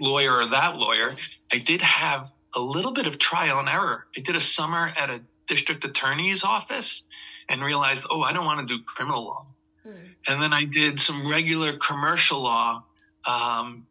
lawyer 0.00 0.36
or 0.36 0.48
that 0.48 0.76
lawyer. 0.76 1.16
I 1.52 1.58
did 1.58 1.82
have 1.82 2.30
a 2.54 2.60
little 2.60 2.92
bit 2.92 3.06
of 3.06 3.18
trial 3.18 3.58
and 3.58 3.68
error. 3.68 4.06
I 4.16 4.20
did 4.20 4.36
a 4.36 4.40
summer 4.40 4.86
at 4.96 5.10
a 5.10 5.20
district 5.46 5.84
attorney's 5.84 6.44
office 6.44 7.02
and 7.50 7.62
realized, 7.62 8.06
oh, 8.08 8.22
I 8.22 8.32
don't 8.32 8.46
want 8.46 8.66
to 8.66 8.76
do 8.76 8.82
criminal 8.84 9.24
law. 9.24 9.46
Hmm. 9.82 9.90
And 10.26 10.40
then 10.40 10.52
I 10.52 10.64
did 10.64 11.00
some 11.00 11.28
regular 11.28 11.76
commercial 11.76 12.42
law, 12.42 12.84
um, 13.26 13.86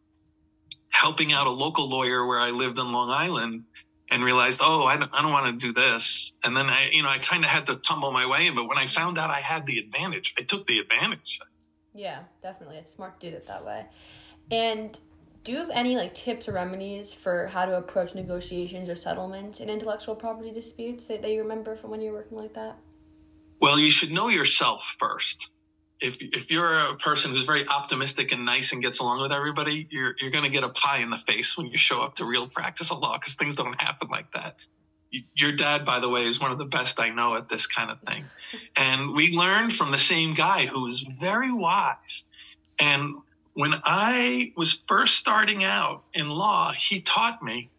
helping 0.90 1.34
out 1.34 1.46
a 1.46 1.52
local 1.52 1.90
lawyer 1.90 2.26
where 2.26 2.40
I 2.40 2.50
lived 2.52 2.80
in 2.80 2.92
Long 2.92 3.10
Island 3.10 3.66
and 4.10 4.24
realized, 4.24 4.62
oh, 4.64 4.86
I 4.86 4.98
don't, 4.98 5.14
I 5.14 5.22
don't 5.22 5.32
want 5.32 5.60
to 5.60 5.68
do 5.68 5.74
this. 5.74 6.34
And 6.44 6.56
then 6.56 6.68
I, 6.68 6.90
you 6.92 7.04
know, 7.04 7.10
I 7.10 7.20
kind 7.20 7.44
of 7.44 7.52
had 7.52 7.68
to 7.68 7.76
tumble 7.76 8.12
my 8.12 8.26
way 8.26 8.48
in. 8.48 8.56
But 8.56 8.68
when 8.68 8.78
I 8.78 8.88
found 8.88 9.20
out 9.20 9.30
I 9.30 9.42
had 9.42 9.66
the 9.66 9.78
advantage, 9.78 10.34
I 10.38 10.44
took 10.44 10.66
the 10.66 10.80
advantage. 10.80 11.40
Yeah, 11.94 12.20
definitely. 12.42 12.78
It's 12.78 12.94
smart 12.94 13.20
to 13.20 13.30
do 13.30 13.36
it 13.36 13.46
that 13.48 13.66
way. 13.66 13.86
And 14.52 14.98
do 15.44 15.52
you 15.52 15.58
have 15.60 15.70
any 15.70 15.96
like 15.96 16.14
tips 16.16 16.48
or 16.48 16.54
remedies 16.54 17.14
for 17.14 17.48
how 17.48 17.66
to 17.66 17.78
approach 17.78 18.16
negotiations 18.16 18.90
or 18.90 18.96
settlements 18.96 19.60
in 19.60 19.70
intellectual 19.70 20.16
property 20.16 20.52
disputes 20.52 21.06
that, 21.06 21.22
that 21.22 21.32
you 21.32 21.42
remember 21.42 21.76
from 21.76 21.92
when 21.92 22.02
you 22.02 22.12
were 22.12 22.20
working 22.20 22.38
like 22.38 22.54
that? 22.54 22.78
Well, 23.62 23.80
you 23.80 23.90
should 23.92 24.12
know 24.12 24.30
yourself 24.30 24.96
first. 25.00 25.50
If 26.02 26.18
if 26.22 26.52
you're 26.52 26.80
a 26.80 26.98
person 26.98 27.32
who's 27.32 27.46
very 27.46 27.68
optimistic 27.68 28.32
and 28.32 28.46
nice 28.46 28.74
and 28.74 28.82
gets 28.82 29.00
along 29.00 29.22
with 29.22 29.32
everybody, 29.34 29.88
you're 29.92 30.16
you're 30.22 30.32
going 30.32 30.46
to 30.46 30.52
get 30.52 30.64
a 30.64 30.70
pie 30.70 31.00
in 31.00 31.10
the 31.12 31.18
face 31.18 31.58
when 31.58 31.68
you 31.68 31.78
show 31.78 32.02
up 32.02 32.18
to 32.18 32.26
real 32.26 32.48
practice 32.50 32.92
of 32.92 33.00
law 33.00 33.18
because 33.20 33.36
things 33.36 33.56
don't 33.56 33.80
happen 33.82 34.10
like 34.10 34.32
that. 34.34 34.56
your 35.36 35.54
dad, 35.54 35.86
by 35.86 36.00
the 36.00 36.10
way, 36.10 36.26
is 36.28 36.40
one 36.40 36.52
of 36.52 36.58
the 36.58 36.66
best 36.66 37.00
I 37.00 37.10
know 37.10 37.36
at 37.36 37.50
this 37.50 37.68
kind 37.68 37.92
of 37.92 38.00
thing. 38.02 38.26
And 38.76 39.16
we 39.16 39.30
learned 39.32 39.74
from 39.74 39.92
the 39.92 39.98
same 39.98 40.34
guy 40.36 40.68
who 40.68 40.88
is 40.88 41.02
very 41.02 41.52
wise. 41.54 42.26
And 42.80 43.16
when 43.54 43.74
I 43.86 44.54
was 44.58 44.82
first 44.88 45.18
starting 45.18 45.64
out 45.64 46.04
in 46.14 46.28
law, 46.28 46.74
he 46.78 47.02
taught 47.02 47.44
me, 47.44 47.72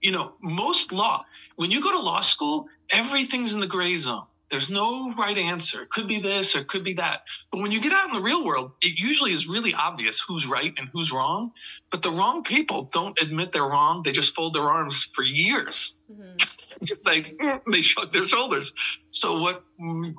you 0.00 0.12
know, 0.12 0.34
most 0.42 0.92
law, 0.92 1.24
when 1.56 1.70
you 1.70 1.82
go 1.82 1.92
to 1.92 2.00
law 2.00 2.22
school, 2.22 2.68
everything's 2.90 3.54
in 3.54 3.60
the 3.60 3.66
gray 3.66 3.98
zone. 3.98 4.26
There's 4.50 4.70
no 4.70 5.12
right 5.12 5.36
answer. 5.36 5.82
It 5.82 5.90
could 5.90 6.08
be 6.08 6.20
this 6.20 6.56
or 6.56 6.60
it 6.60 6.68
could 6.68 6.84
be 6.84 6.94
that. 6.94 7.24
But 7.52 7.60
when 7.60 7.70
you 7.70 7.80
get 7.80 7.92
out 7.92 8.08
in 8.08 8.14
the 8.14 8.22
real 8.22 8.44
world, 8.44 8.72
it 8.80 8.98
usually 8.98 9.32
is 9.32 9.46
really 9.46 9.74
obvious 9.74 10.22
who's 10.26 10.46
right 10.46 10.72
and 10.76 10.88
who's 10.88 11.12
wrong. 11.12 11.52
But 11.90 12.02
the 12.02 12.10
wrong 12.10 12.44
people 12.44 12.88
don't 12.90 13.20
admit 13.20 13.52
they're 13.52 13.62
wrong. 13.62 14.02
They 14.02 14.12
just 14.12 14.34
fold 14.34 14.54
their 14.54 14.62
arms 14.62 15.04
for 15.04 15.22
years. 15.22 15.94
Mm-hmm. 16.10 16.36
just 16.84 17.06
like 17.06 17.36
mm, 17.36 17.60
they 17.70 17.82
shrug 17.82 18.12
their 18.12 18.26
shoulders. 18.26 18.72
So 19.10 19.42
what 19.42 19.64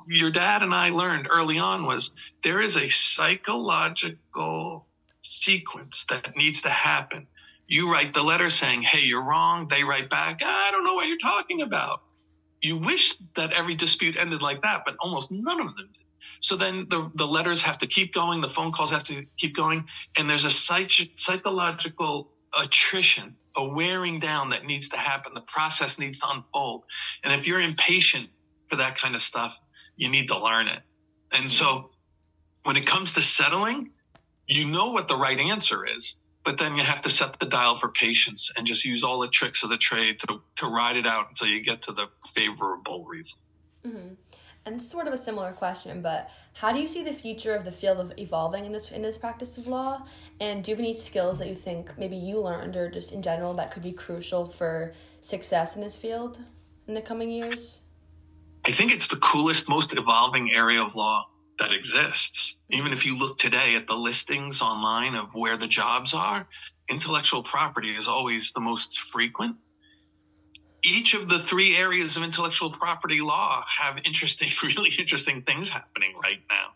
your 0.06 0.30
dad 0.30 0.62
and 0.62 0.74
I 0.74 0.90
learned 0.90 1.26
early 1.28 1.58
on 1.58 1.86
was 1.86 2.10
there 2.44 2.60
is 2.60 2.76
a 2.76 2.88
psychological 2.88 4.86
sequence 5.22 6.06
that 6.08 6.36
needs 6.36 6.62
to 6.62 6.70
happen. 6.70 7.26
You 7.66 7.90
write 7.90 8.14
the 8.14 8.22
letter 8.22 8.50
saying, 8.50 8.82
Hey, 8.82 9.00
you're 9.00 9.24
wrong. 9.24 9.68
They 9.68 9.82
write 9.82 10.08
back, 10.08 10.40
I 10.44 10.70
don't 10.70 10.84
know 10.84 10.94
what 10.94 11.08
you're 11.08 11.18
talking 11.18 11.62
about 11.62 12.02
you 12.62 12.76
wish 12.76 13.16
that 13.36 13.52
every 13.52 13.74
dispute 13.74 14.16
ended 14.18 14.42
like 14.42 14.62
that, 14.62 14.82
but 14.84 14.96
almost 15.00 15.30
none 15.30 15.60
of 15.60 15.66
them 15.66 15.76
did. 15.76 16.04
So 16.40 16.56
then 16.56 16.86
the, 16.88 17.10
the 17.14 17.26
letters 17.26 17.62
have 17.62 17.78
to 17.78 17.86
keep 17.86 18.14
going, 18.14 18.40
the 18.40 18.48
phone 18.48 18.72
calls 18.72 18.90
have 18.90 19.04
to 19.04 19.26
keep 19.36 19.54
going, 19.54 19.86
and 20.16 20.28
there's 20.28 20.44
a 20.44 20.50
psych- 20.50 21.12
psychological 21.16 22.30
attrition, 22.56 23.36
a 23.56 23.64
wearing 23.64 24.20
down 24.20 24.50
that 24.50 24.64
needs 24.64 24.90
to 24.90 24.96
happen. 24.96 25.32
The 25.34 25.42
process 25.42 25.98
needs 25.98 26.20
to 26.20 26.30
unfold. 26.30 26.84
And 27.24 27.38
if 27.38 27.46
you're 27.46 27.60
impatient 27.60 28.28
for 28.68 28.76
that 28.76 28.96
kind 28.96 29.14
of 29.14 29.22
stuff, 29.22 29.58
you 29.96 30.08
need 30.08 30.28
to 30.28 30.38
learn 30.38 30.68
it. 30.68 30.80
And 31.32 31.50
so 31.50 31.90
when 32.62 32.76
it 32.76 32.86
comes 32.86 33.14
to 33.14 33.22
settling, 33.22 33.90
you 34.46 34.66
know 34.66 34.90
what 34.90 35.08
the 35.08 35.16
right 35.16 35.38
answer 35.38 35.86
is 35.86 36.16
but 36.44 36.58
then 36.58 36.76
you 36.76 36.82
have 36.82 37.02
to 37.02 37.10
set 37.10 37.38
the 37.38 37.46
dial 37.46 37.76
for 37.76 37.88
patience 37.88 38.50
and 38.56 38.66
just 38.66 38.84
use 38.84 39.04
all 39.04 39.20
the 39.20 39.28
tricks 39.28 39.62
of 39.62 39.70
the 39.70 39.76
trade 39.76 40.18
to, 40.20 40.40
to 40.56 40.66
ride 40.66 40.96
it 40.96 41.06
out 41.06 41.26
until 41.28 41.48
you 41.48 41.62
get 41.62 41.82
to 41.82 41.92
the 41.92 42.06
favorable 42.34 43.04
result. 43.04 43.40
Mm-hmm. 43.86 44.14
And 44.66 44.76
this 44.76 44.84
is 44.84 44.90
sort 44.90 45.06
of 45.06 45.14
a 45.14 45.18
similar 45.18 45.52
question, 45.52 46.02
but 46.02 46.30
how 46.52 46.72
do 46.72 46.80
you 46.80 46.88
see 46.88 47.02
the 47.02 47.12
future 47.12 47.54
of 47.54 47.64
the 47.64 47.72
field 47.72 47.98
of 47.98 48.12
evolving 48.18 48.66
in 48.66 48.72
this 48.72 48.90
in 48.90 49.00
this 49.00 49.16
practice 49.16 49.56
of 49.56 49.66
law? 49.66 50.06
And 50.38 50.62
do 50.62 50.70
you 50.70 50.76
have 50.76 50.84
any 50.84 50.92
skills 50.92 51.38
that 51.38 51.48
you 51.48 51.54
think 51.54 51.96
maybe 51.98 52.16
you 52.16 52.40
learned 52.40 52.76
or 52.76 52.90
just 52.90 53.12
in 53.12 53.22
general 53.22 53.54
that 53.54 53.70
could 53.70 53.82
be 53.82 53.92
crucial 53.92 54.46
for 54.46 54.92
success 55.20 55.76
in 55.76 55.82
this 55.82 55.96
field 55.96 56.40
in 56.88 56.94
the 56.94 57.00
coming 57.00 57.30
years? 57.30 57.80
I 58.66 58.72
think 58.72 58.92
it's 58.92 59.06
the 59.06 59.16
coolest, 59.16 59.68
most 59.68 59.96
evolving 59.96 60.52
area 60.52 60.82
of 60.82 60.94
law 60.94 61.29
that 61.60 61.72
exists. 61.72 62.56
Even 62.70 62.92
if 62.92 63.06
you 63.06 63.16
look 63.16 63.38
today 63.38 63.76
at 63.76 63.86
the 63.86 63.94
listings 63.94 64.60
online 64.60 65.14
of 65.14 65.34
where 65.34 65.56
the 65.56 65.68
jobs 65.68 66.12
are, 66.12 66.46
intellectual 66.88 67.42
property 67.42 67.94
is 67.94 68.08
always 68.08 68.50
the 68.52 68.60
most 68.60 68.98
frequent. 68.98 69.56
Each 70.82 71.14
of 71.14 71.28
the 71.28 71.38
three 71.38 71.76
areas 71.76 72.16
of 72.16 72.22
intellectual 72.22 72.70
property 72.70 73.20
law 73.20 73.62
have 73.78 73.98
interesting, 74.04 74.48
really 74.62 74.90
interesting 74.98 75.42
things 75.42 75.68
happening 75.68 76.14
right 76.22 76.40
now. 76.48 76.72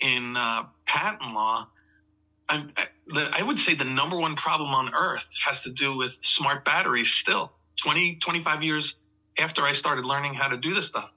In 0.00 0.36
uh, 0.36 0.62
patent 0.86 1.34
law, 1.34 1.68
I, 2.48 2.64
I 3.14 3.42
would 3.42 3.58
say 3.58 3.74
the 3.74 3.84
number 3.84 4.16
one 4.16 4.36
problem 4.36 4.74
on 4.74 4.94
earth 4.94 5.28
has 5.44 5.62
to 5.62 5.70
do 5.70 5.96
with 5.96 6.16
smart 6.22 6.64
batteries 6.64 7.10
still. 7.10 7.52
20, 7.82 8.16
25 8.16 8.62
years 8.62 8.96
after 9.38 9.64
I 9.64 9.72
started 9.72 10.04
learning 10.04 10.34
how 10.34 10.48
to 10.48 10.56
do 10.56 10.74
this 10.74 10.86
stuff 10.86 11.12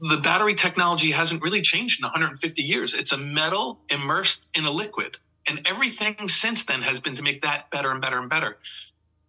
the 0.00 0.18
battery 0.18 0.54
technology 0.54 1.10
hasn't 1.10 1.42
really 1.42 1.62
changed 1.62 2.00
in 2.00 2.04
150 2.04 2.62
years. 2.62 2.94
It's 2.94 3.12
a 3.12 3.18
metal 3.18 3.80
immersed 3.88 4.48
in 4.54 4.64
a 4.64 4.70
liquid. 4.70 5.16
And 5.46 5.66
everything 5.66 6.28
since 6.28 6.64
then 6.64 6.82
has 6.82 7.00
been 7.00 7.16
to 7.16 7.22
make 7.22 7.42
that 7.42 7.70
better 7.70 7.90
and 7.90 8.00
better 8.00 8.18
and 8.18 8.30
better. 8.30 8.56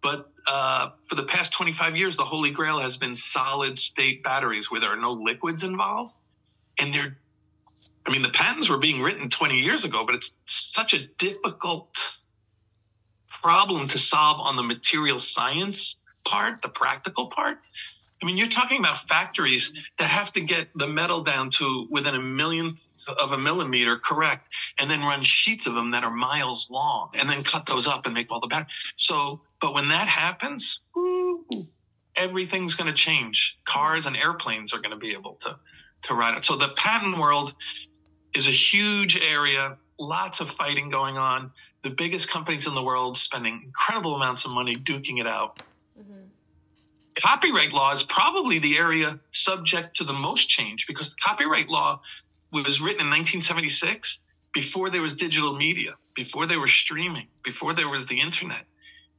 But 0.02 0.30
uh, 0.46 0.90
for 1.08 1.14
the 1.14 1.24
past 1.24 1.52
25 1.52 1.96
years, 1.96 2.16
the 2.16 2.24
holy 2.24 2.50
grail 2.50 2.78
has 2.80 2.96
been 2.96 3.14
solid 3.14 3.78
state 3.78 4.22
batteries 4.22 4.70
where 4.70 4.80
there 4.80 4.92
are 4.92 5.00
no 5.00 5.12
liquids 5.12 5.64
involved. 5.64 6.12
And 6.78 6.92
they're, 6.92 7.16
I 8.06 8.10
mean, 8.10 8.22
the 8.22 8.28
patents 8.28 8.68
were 8.68 8.78
being 8.78 9.00
written 9.00 9.30
20 9.30 9.56
years 9.56 9.84
ago, 9.84 10.04
but 10.04 10.14
it's 10.14 10.32
such 10.44 10.92
a 10.92 11.06
difficult 11.18 11.96
problem 13.42 13.88
to 13.88 13.98
solve 13.98 14.40
on 14.40 14.56
the 14.56 14.62
material 14.62 15.18
science 15.18 15.98
part, 16.24 16.62
the 16.62 16.68
practical 16.68 17.28
part, 17.28 17.58
I 18.24 18.26
mean, 18.26 18.38
you're 18.38 18.48
talking 18.48 18.78
about 18.78 19.06
factories 19.06 19.78
that 19.98 20.08
have 20.08 20.32
to 20.32 20.40
get 20.40 20.68
the 20.74 20.86
metal 20.86 21.24
down 21.24 21.50
to 21.58 21.86
within 21.90 22.14
a 22.14 22.22
millionth 22.22 22.80
of 23.20 23.32
a 23.32 23.36
millimeter 23.36 23.98
correct, 23.98 24.48
and 24.78 24.90
then 24.90 25.02
run 25.02 25.22
sheets 25.22 25.66
of 25.66 25.74
them 25.74 25.90
that 25.90 26.04
are 26.04 26.10
miles 26.10 26.68
long, 26.70 27.10
and 27.12 27.28
then 27.28 27.44
cut 27.44 27.66
those 27.66 27.86
up 27.86 28.06
and 28.06 28.14
make 28.14 28.32
all 28.32 28.40
the 28.40 28.46
batteries. 28.46 28.72
So, 28.96 29.42
but 29.60 29.74
when 29.74 29.88
that 29.88 30.08
happens, 30.08 30.80
everything's 32.16 32.76
going 32.76 32.86
to 32.86 32.96
change. 32.96 33.58
Cars 33.66 34.06
and 34.06 34.16
airplanes 34.16 34.72
are 34.72 34.78
going 34.78 34.92
to 34.92 34.96
be 34.96 35.12
able 35.12 35.34
to 35.40 35.58
to 36.04 36.14
ride 36.14 36.38
it. 36.38 36.46
So 36.46 36.56
the 36.56 36.68
patent 36.76 37.18
world 37.18 37.54
is 38.34 38.48
a 38.48 38.52
huge 38.52 39.18
area. 39.18 39.76
Lots 39.98 40.40
of 40.40 40.48
fighting 40.48 40.88
going 40.88 41.18
on. 41.18 41.50
The 41.82 41.90
biggest 41.90 42.30
companies 42.30 42.66
in 42.66 42.74
the 42.74 42.82
world 42.82 43.18
spending 43.18 43.60
incredible 43.66 44.14
amounts 44.16 44.46
of 44.46 44.50
money 44.50 44.76
duking 44.76 45.20
it 45.20 45.26
out. 45.26 45.60
Copyright 47.20 47.72
law 47.72 47.92
is 47.92 48.02
probably 48.02 48.58
the 48.58 48.76
area 48.76 49.20
subject 49.30 49.98
to 49.98 50.04
the 50.04 50.12
most 50.12 50.48
change 50.48 50.86
because 50.86 51.10
the 51.10 51.16
copyright 51.22 51.68
law 51.68 52.00
was 52.52 52.80
written 52.80 53.02
in 53.02 53.10
1976 53.10 54.18
before 54.52 54.90
there 54.90 55.02
was 55.02 55.14
digital 55.14 55.56
media, 55.56 55.94
before 56.14 56.46
there 56.46 56.60
was 56.60 56.72
streaming, 56.72 57.28
before 57.42 57.74
there 57.74 57.88
was 57.88 58.06
the 58.06 58.20
internet. 58.20 58.64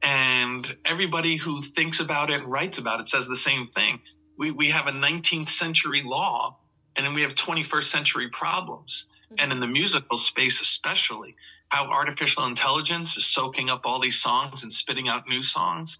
And 0.02 0.76
everybody 0.84 1.36
who 1.36 1.62
thinks 1.62 2.00
about 2.00 2.30
it 2.30 2.46
writes 2.46 2.78
about 2.78 3.00
it 3.00 3.08
says 3.08 3.28
the 3.28 3.36
same 3.36 3.66
thing. 3.66 4.00
We, 4.38 4.50
we 4.50 4.70
have 4.70 4.86
a 4.86 4.92
19th 4.92 5.48
century 5.48 6.02
law 6.02 6.58
and 6.96 7.04
then 7.04 7.14
we 7.14 7.22
have 7.22 7.34
21st 7.34 7.84
century 7.84 8.28
problems. 8.28 9.06
Mm-hmm. 9.26 9.34
And 9.38 9.52
in 9.52 9.60
the 9.60 9.66
musical 9.66 10.16
space, 10.16 10.60
especially, 10.60 11.36
how 11.68 11.86
artificial 11.86 12.44
intelligence 12.44 13.16
is 13.16 13.26
soaking 13.26 13.70
up 13.70 13.82
all 13.84 14.00
these 14.00 14.20
songs 14.20 14.62
and 14.62 14.72
spitting 14.72 15.08
out 15.08 15.28
new 15.28 15.42
songs. 15.42 15.98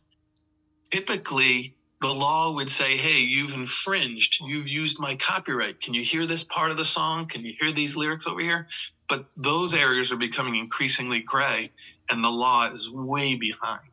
Typically, 0.90 1.75
the 2.00 2.08
law 2.08 2.52
would 2.52 2.70
say, 2.70 2.96
Hey, 2.96 3.20
you've 3.20 3.54
infringed. 3.54 4.38
You've 4.40 4.68
used 4.68 4.98
my 4.98 5.16
copyright. 5.16 5.80
Can 5.80 5.94
you 5.94 6.02
hear 6.02 6.26
this 6.26 6.44
part 6.44 6.70
of 6.70 6.76
the 6.76 6.84
song? 6.84 7.26
Can 7.28 7.44
you 7.44 7.54
hear 7.58 7.72
these 7.72 7.96
lyrics 7.96 8.26
over 8.26 8.40
here? 8.40 8.68
But 9.08 9.26
those 9.36 9.74
areas 9.74 10.12
are 10.12 10.16
becoming 10.16 10.56
increasingly 10.56 11.20
gray 11.20 11.72
and 12.08 12.22
the 12.22 12.28
law 12.28 12.70
is 12.70 12.90
way 12.90 13.34
behind. 13.36 13.88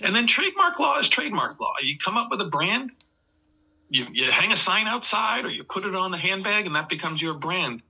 And 0.00 0.14
then 0.14 0.26
trademark 0.26 0.78
law 0.80 0.98
is 0.98 1.08
trademark 1.08 1.60
law. 1.60 1.74
You 1.80 1.96
come 1.98 2.16
up 2.16 2.28
with 2.30 2.40
a 2.40 2.46
brand, 2.46 2.90
you, 3.88 4.06
you 4.12 4.30
hang 4.30 4.50
a 4.50 4.56
sign 4.56 4.88
outside 4.88 5.44
or 5.44 5.50
you 5.50 5.62
put 5.62 5.84
it 5.84 5.94
on 5.94 6.10
the 6.10 6.18
handbag 6.18 6.66
and 6.66 6.74
that 6.74 6.88
becomes 6.88 7.22
your 7.22 7.34
brand. 7.34 7.82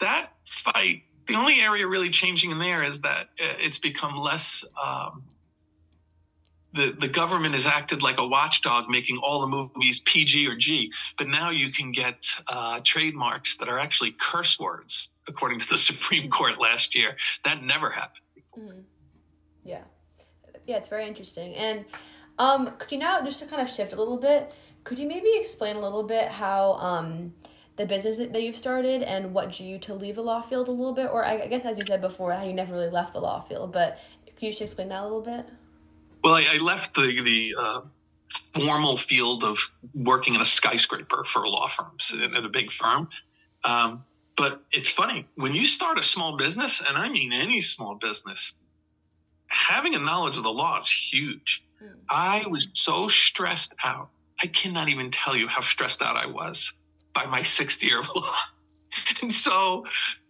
That 0.00 0.32
fight, 0.46 1.02
the 1.26 1.34
only 1.34 1.60
area 1.60 1.86
really 1.86 2.10
changing 2.10 2.52
in 2.52 2.58
there 2.58 2.84
is 2.84 3.00
that 3.00 3.28
uh, 3.40 3.58
it's 3.58 3.78
become 3.78 4.16
less 4.16 4.64
um, 4.82 5.24
the, 6.72 6.96
the 6.98 7.08
government 7.08 7.54
has 7.54 7.66
acted 7.66 8.02
like 8.02 8.18
a 8.18 8.26
watchdog, 8.26 8.88
making 8.88 9.18
all 9.18 9.40
the 9.42 9.46
movies 9.46 10.00
PG 10.00 10.46
or 10.46 10.56
G. 10.56 10.92
But 11.18 11.28
now 11.28 11.50
you 11.50 11.70
can 11.70 11.92
get 11.92 12.26
uh, 12.48 12.80
trademarks 12.82 13.56
that 13.58 13.68
are 13.68 13.78
actually 13.78 14.14
curse 14.18 14.58
words, 14.58 15.10
according 15.28 15.60
to 15.60 15.68
the 15.68 15.76
Supreme 15.88 16.30
Court 16.30 16.58
last 16.58 16.94
year. 16.94 17.16
That 17.44 17.62
never 17.62 17.90
happened. 17.90 18.24
Mm-hmm. 18.58 18.80
Yeah, 19.64 19.82
yeah, 20.66 20.76
it's 20.76 20.88
very 20.88 21.06
interesting. 21.06 21.54
And 21.54 21.84
um, 22.38 22.72
could 22.78 22.90
you 22.90 22.98
now 22.98 23.22
just 23.24 23.38
to 23.40 23.46
kind 23.46 23.62
of 23.62 23.70
shift 23.70 23.92
a 23.92 23.96
little 23.96 24.16
bit? 24.16 24.54
Could 24.84 24.98
you 24.98 25.06
maybe 25.06 25.30
explain 25.36 25.76
a 25.76 25.80
little 25.80 26.02
bit 26.02 26.28
how 26.28 26.72
um, 26.72 27.32
the 27.76 27.86
business 27.86 28.16
that 28.18 28.42
you've 28.42 28.56
started 28.56 29.02
and 29.02 29.32
what 29.32 29.52
drew 29.52 29.66
you 29.66 29.78
to 29.78 29.94
leave 29.94 30.16
the 30.16 30.22
law 30.22 30.42
field 30.42 30.68
a 30.68 30.70
little 30.70 30.92
bit, 30.92 31.08
or 31.10 31.24
I 31.24 31.46
guess 31.46 31.64
as 31.64 31.78
you 31.78 31.84
said 31.86 32.00
before, 32.00 32.32
how 32.32 32.44
you 32.44 32.52
never 32.52 32.72
really 32.72 32.90
left 32.90 33.12
the 33.12 33.20
law 33.20 33.40
field. 33.40 33.72
But 33.72 33.98
could 34.26 34.42
you 34.42 34.50
just 34.50 34.62
explain 34.62 34.88
that 34.88 35.00
a 35.00 35.04
little 35.04 35.22
bit? 35.22 35.46
Well, 36.22 36.34
I, 36.34 36.44
I 36.54 36.56
left 36.58 36.94
the 36.94 37.22
the 37.22 37.54
uh, 37.58 37.80
formal 38.54 38.96
field 38.96 39.44
of 39.44 39.58
working 39.94 40.34
in 40.34 40.40
a 40.40 40.44
skyscraper 40.44 41.24
for 41.24 41.42
a 41.42 41.48
law 41.48 41.68
firms 41.68 42.14
at 42.14 42.44
a 42.44 42.48
big 42.48 42.70
firm. 42.70 43.08
Um, 43.64 44.04
but 44.36 44.62
it's 44.72 44.88
funny 44.88 45.26
when 45.36 45.54
you 45.54 45.64
start 45.64 45.98
a 45.98 46.02
small 46.02 46.36
business, 46.36 46.82
and 46.86 46.96
I 46.96 47.08
mean 47.08 47.32
any 47.32 47.60
small 47.60 47.96
business, 47.96 48.54
having 49.46 49.94
a 49.94 49.98
knowledge 49.98 50.36
of 50.36 50.42
the 50.42 50.52
law 50.52 50.78
is 50.78 50.88
huge. 50.88 51.64
Mm. 51.82 51.90
I 52.08 52.46
was 52.48 52.68
so 52.72 53.08
stressed 53.08 53.74
out. 53.84 54.08
I 54.40 54.46
cannot 54.46 54.88
even 54.88 55.10
tell 55.10 55.36
you 55.36 55.48
how 55.48 55.60
stressed 55.60 56.02
out 56.02 56.16
I 56.16 56.26
was 56.26 56.72
by 57.14 57.26
my 57.26 57.42
sixth 57.42 57.84
year 57.84 58.00
of 58.00 58.08
law. 58.16 58.34
and 59.20 59.32
so 59.32 59.86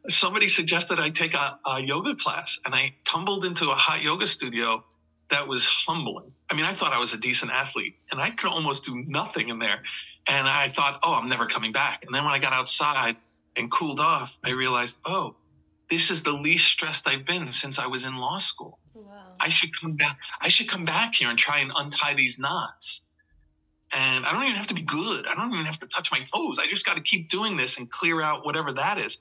somebody 0.09 0.49
suggested 0.49 0.99
I 0.99 1.11
take 1.11 1.35
a, 1.35 1.59
a 1.65 1.81
yoga 1.81 2.17
class, 2.17 2.59
and 2.65 2.75
I 2.75 2.95
tumbled 3.05 3.45
into 3.45 3.71
a 3.71 3.75
hot 3.75 4.03
yoga 4.03 4.27
studio 4.27 4.85
that 5.33 5.49
was 5.49 5.67
humbling. 5.67 6.33
I 6.51 6.55
mean, 6.55 6.67
I 6.67 6.75
thought 6.75 6.93
I 6.93 6.99
was 6.99 7.15
a 7.15 7.17
decent 7.17 7.51
athlete 7.51 7.97
and 8.11 8.21
I 8.21 8.31
could 8.31 8.51
almost 8.51 8.85
do 8.85 8.95
nothing 8.95 9.49
in 9.49 9.59
there. 9.59 9.83
And 10.27 10.47
I 10.47 10.69
thought, 10.69 11.01
oh, 11.03 11.15
I'm 11.15 11.29
never 11.29 11.47
coming 11.47 11.73
back. 11.73 12.05
And 12.05 12.15
then 12.15 12.23
when 12.23 12.33
I 12.33 12.39
got 12.39 12.53
outside 12.53 13.17
and 13.57 13.71
cooled 13.71 13.99
off, 13.99 14.37
I 14.45 14.51
realized, 14.51 14.97
oh, 15.05 15.35
this 15.91 16.11
is 16.11 16.23
the 16.23 16.33
least 16.33 16.67
stressed 16.67 17.09
I've 17.09 17.27
been 17.27 17.47
since 17.49 17.79
I 17.79 17.87
was 17.87 18.05
in 18.05 18.17
law 18.17 18.39
school. 18.39 18.79
Wow. 18.95 19.33
I 19.41 19.49
should 19.49 19.71
come 19.81 19.97
back. 19.97 20.19
I 20.41 20.49
should 20.49 20.69
come 20.69 20.85
back 20.85 21.15
here 21.15 21.31
and 21.31 21.39
try 21.39 21.59
and 21.59 21.73
untie 21.75 22.15
these 22.15 22.39
knots. 22.39 23.03
And 23.91 24.25
I 24.25 24.33
don't 24.33 24.45
even 24.45 24.57
have 24.57 24.69
to 24.69 24.75
be 24.75 24.83
good. 24.83 25.27
I 25.27 25.35
don't 25.35 25.53
even 25.53 25.67
have 25.67 25.79
to 25.81 25.87
touch 25.87 26.13
my 26.13 26.21
toes. 26.33 26.59
I 26.59 26.67
just 26.67 26.87
got 26.87 26.95
to 26.95 27.03
keep 27.03 27.31
doing 27.31 27.57
this 27.57 27.79
and 27.79 27.91
clear 27.91 28.23
out 28.23 28.45
whatever 28.45 28.75
that 28.75 28.99
is. 28.99 29.19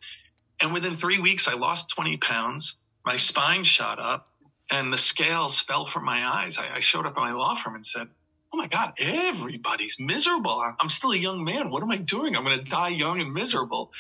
And 0.60 0.74
within 0.74 0.96
three 0.96 1.20
weeks, 1.20 1.48
I 1.48 1.54
lost 1.54 1.90
20 1.90 2.18
pounds. 2.18 2.76
My 3.06 3.18
spine 3.18 3.64
shot 3.64 4.00
up 4.00 4.31
and 4.72 4.92
the 4.92 4.98
scales 4.98 5.60
fell 5.60 5.86
from 5.86 6.06
my 6.06 6.26
eyes. 6.26 6.58
I, 6.58 6.78
I 6.78 6.80
showed 6.80 7.06
up 7.06 7.18
at 7.18 7.20
my 7.20 7.34
law 7.34 7.56
firm 7.56 7.76
and 7.76 7.86
said, 7.86 8.08
Oh 8.54 8.58
my 8.58 8.68
God, 8.68 8.94
everybody's 9.00 9.98
miserable. 10.00 10.62
I'm 10.80 10.90
still 10.90 11.12
a 11.12 11.18
young 11.18 11.44
man. 11.44 11.70
What 11.70 11.84
am 11.84 11.92
I 11.92 11.98
doing? 11.98 12.36
I'm 12.36 12.44
going 12.44 12.64
to 12.64 12.70
die 12.70 12.90
young 12.90 13.22
and 13.22 13.34
miserable. 13.34 13.92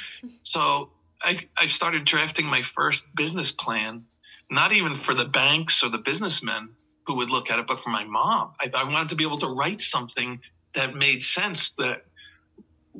So 0.41 0.89
I, 1.21 1.39
I 1.57 1.67
started 1.67 2.03
drafting 2.03 2.45
my 2.47 2.61
first 2.61 3.05
business 3.15 3.51
plan, 3.51 4.05
not 4.49 4.73
even 4.73 4.95
for 4.95 5.13
the 5.13 5.25
banks 5.25 5.83
or 5.83 5.89
the 5.89 5.99
businessmen 5.99 6.69
who 7.07 7.15
would 7.15 7.29
look 7.29 7.49
at 7.49 7.59
it, 7.59 7.67
but 7.67 7.79
for 7.79 7.89
my 7.89 8.03
mom. 8.03 8.51
I, 8.59 8.69
I 8.73 8.83
wanted 8.85 9.09
to 9.09 9.15
be 9.15 9.25
able 9.25 9.39
to 9.39 9.47
write 9.47 9.81
something 9.81 10.41
that 10.75 10.95
made 10.95 11.23
sense 11.23 11.71
that 11.77 12.05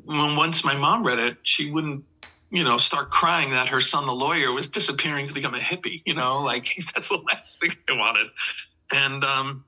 when 0.04 0.36
once 0.36 0.64
my 0.64 0.74
mom 0.74 1.06
read 1.06 1.18
it, 1.18 1.36
she 1.42 1.70
wouldn't, 1.70 2.04
you 2.52 2.64
know, 2.64 2.76
start 2.76 3.10
crying 3.10 3.52
that 3.52 3.68
her 3.68 3.80
son, 3.80 4.04
the 4.04 4.12
lawyer, 4.12 4.52
was 4.52 4.68
disappearing 4.68 5.26
to 5.26 5.34
become 5.34 5.54
a 5.54 5.58
hippie. 5.58 6.02
You 6.04 6.14
know, 6.14 6.40
like 6.42 6.68
that's 6.94 7.08
the 7.08 7.16
last 7.16 7.60
thing 7.60 7.72
I 7.88 7.92
wanted. 7.94 8.28
And 8.92 9.24
um, 9.24 9.64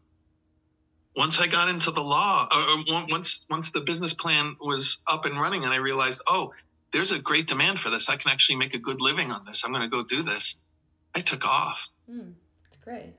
once 1.16 1.40
I 1.40 1.46
got 1.46 1.68
into 1.68 1.90
the 1.90 2.02
law, 2.02 2.46
uh, 2.50 2.94
uh 2.94 3.06
once 3.08 3.46
once 3.48 3.70
the 3.70 3.80
business 3.80 4.12
plan 4.12 4.56
was 4.60 4.98
up 5.06 5.24
and 5.24 5.40
running, 5.40 5.64
and 5.64 5.72
I 5.72 5.76
realized, 5.76 6.20
oh, 6.28 6.52
there's 6.92 7.10
a 7.10 7.18
great 7.18 7.48
demand 7.48 7.80
for 7.80 7.90
this. 7.90 8.08
I 8.08 8.16
can 8.16 8.30
actually 8.30 8.56
make 8.56 8.74
a 8.74 8.78
good 8.78 9.00
living 9.00 9.32
on 9.32 9.44
this. 9.46 9.64
I'm 9.64 9.72
going 9.72 9.82
to 9.82 9.88
go 9.88 10.04
do 10.04 10.22
this. 10.22 10.54
I 11.14 11.20
took 11.20 11.44
off. 11.44 11.88
Mm, 12.10 12.34
that's 12.70 12.84
great. 12.84 13.14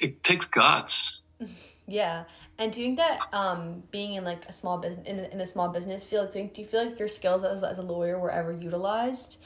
It 0.00 0.24
takes 0.24 0.44
guts. 0.44 1.22
yeah. 1.86 2.24
And 2.60 2.70
do 2.70 2.80
you 2.80 2.88
think 2.88 2.98
that 2.98 3.20
um, 3.32 3.82
being 3.90 4.14
in 4.14 4.24
like 4.24 4.44
a 4.46 4.52
small 4.52 4.76
business 4.76 5.06
in, 5.06 5.18
in 5.18 5.38
the 5.38 5.46
small 5.46 5.70
business 5.70 6.04
field, 6.04 6.30
do 6.30 6.40
you, 6.40 6.50
do 6.52 6.60
you 6.60 6.66
feel 6.68 6.84
like 6.84 6.98
your 6.98 7.08
skills 7.08 7.42
as, 7.42 7.64
as 7.64 7.78
a 7.78 7.82
lawyer 7.82 8.18
were 8.18 8.30
ever 8.30 8.52
utilized? 8.52 9.38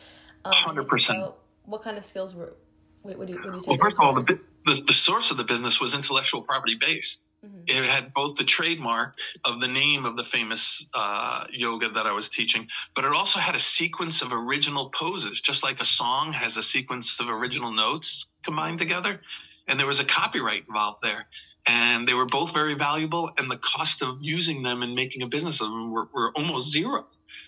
Um, 0.45 0.53
Hundred 0.53 0.89
percent. 0.89 1.25
What 1.65 1.83
kind 1.85 1.97
of 1.97 2.05
skills 2.05 2.35
were? 2.35 2.57
What, 3.03 3.17
what 3.17 3.29
do 3.29 3.35
you, 3.35 3.39
what 3.39 3.53
do 3.53 3.59
you 3.59 3.63
well, 3.69 3.79
first 3.79 3.97
of 3.97 4.01
all, 4.01 4.15
the, 4.15 4.41
the 4.67 4.83
the 4.83 4.93
source 4.93 5.31
of 5.31 5.37
the 5.37 5.45
business 5.45 5.81
was 5.81 5.95
intellectual 5.95 6.43
property 6.43 6.77
based. 6.79 7.21
Mm-hmm. 7.47 7.65
It 7.69 7.85
had 7.85 8.13
both 8.15 8.37
the 8.37 8.45
trademark 8.45 9.17
of 9.45 9.61
the 9.61 9.69
name 9.69 10.07
of 10.07 10.17
the 10.17 10.25
famous 10.25 10.85
uh, 10.93 11.45
yoga 11.53 11.91
that 11.91 12.07
I 12.07 12.13
was 12.13 12.31
teaching, 12.31 12.67
but 12.97 13.05
it 13.05 13.13
also 13.13 13.39
had 13.39 13.55
a 13.55 13.61
sequence 13.61 14.23
of 14.23 14.33
original 14.33 14.91
poses, 14.91 15.41
just 15.41 15.63
like 15.63 15.79
a 15.79 15.85
song 15.85 16.33
has 16.33 16.57
a 16.57 16.63
sequence 16.63 17.21
of 17.21 17.29
original 17.29 17.71
notes 17.71 18.27
combined 18.43 18.79
together. 18.81 19.21
And 19.67 19.79
there 19.79 19.87
was 19.87 20.01
a 20.01 20.05
copyright 20.05 20.65
involved 20.69 21.01
there. 21.03 21.27
And 21.67 22.07
they 22.07 22.13
were 22.13 22.27
both 22.27 22.53
very 22.53 22.75
valuable, 22.75 23.31
and 23.39 23.51
the 23.51 23.57
cost 23.57 24.03
of 24.03 24.19
using 24.21 24.63
them 24.63 24.83
and 24.83 24.95
making 24.95 25.23
a 25.23 25.27
business 25.27 25.63
of 25.63 25.69
them 25.69 25.93
were, 25.93 26.09
were 26.15 26.31
almost 26.37 26.71
zero. 26.71 27.07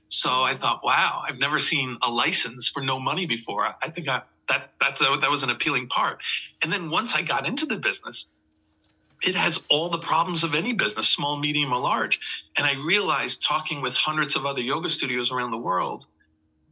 So 0.08 0.30
I 0.30 0.56
thought, 0.56 0.82
wow, 0.82 1.23
I've 1.28 1.38
never 1.38 1.61
seen 1.61 1.99
a 2.02 2.11
license 2.11 2.70
for 2.70 2.82
no 2.82 2.99
money 2.99 3.26
before. 3.26 3.66
I 3.82 3.90
think 3.90 4.08
I, 4.08 4.23
that 4.49 4.70
that's 4.80 5.02
a, 5.02 5.18
that 5.20 5.30
was 5.30 5.42
an 5.42 5.50
appealing 5.50 5.88
part. 5.88 6.20
And 6.62 6.73
then 6.73 6.88
once 6.88 7.14
I 7.14 7.23
got 7.23 7.46
into 7.46 7.66
the 7.66 7.76
business, 7.76 8.26
it 9.23 9.35
has 9.35 9.61
all 9.68 9.90
the 9.90 9.99
problems 9.99 10.44
of 10.44 10.54
any 10.54 10.73
business, 10.73 11.08
small, 11.08 11.38
medium, 11.38 11.73
or 11.73 11.80
large. 11.80 12.20
And 12.56 12.66
I 12.66 12.75
realized 12.75 13.42
talking 13.42 13.82
with 13.82 13.94
hundreds 13.94 14.37
of 14.37 14.46
other 14.46 14.61
yoga 14.61 14.88
studios 14.88 15.32
around 15.32 15.50
the 15.50 15.58
world, 15.58 16.06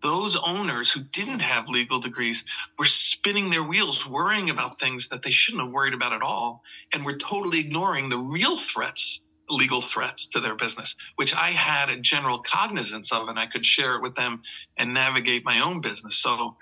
those 0.05 0.37
owners 0.37 0.91
who 0.91 1.01
didn't 1.01 1.41
have 1.41 1.67
legal 1.67 1.99
degrees 1.99 2.45
were 2.79 2.85
spinning 2.85 3.49
their 3.49 3.63
wheels, 3.63 4.07
worrying 4.07 4.51
about 4.51 4.79
things 4.79 5.09
that 5.09 5.23
they 5.23 5.31
shouldn't 5.31 5.65
have 5.65 5.73
worried 5.73 5.95
about 5.95 6.13
at 6.13 6.21
all, 6.21 6.63
and 6.93 7.07
were 7.07 7.17
totally 7.17 7.59
ignoring 7.61 8.11
the 8.11 8.19
real 8.19 8.55
threats, 8.55 9.21
legal 9.49 9.81
threats 9.81 10.27
to 10.27 10.41
their 10.41 10.57
business, 10.57 10.95
which 11.17 11.35
I 11.35 11.53
had 11.53 11.89
a 11.89 11.99
general 11.99 12.41
cognizance 12.41 13.13
of, 13.13 13.29
and 13.29 13.39
I 13.39 13.47
could 13.47 13.65
share 13.65 13.97
it 13.97 14.03
with 14.03 14.15
them 14.15 14.43
and 14.77 14.93
navigate 14.93 15.43
my 15.43 15.61
own 15.61 15.81
business. 15.81 16.17
So 16.17 16.57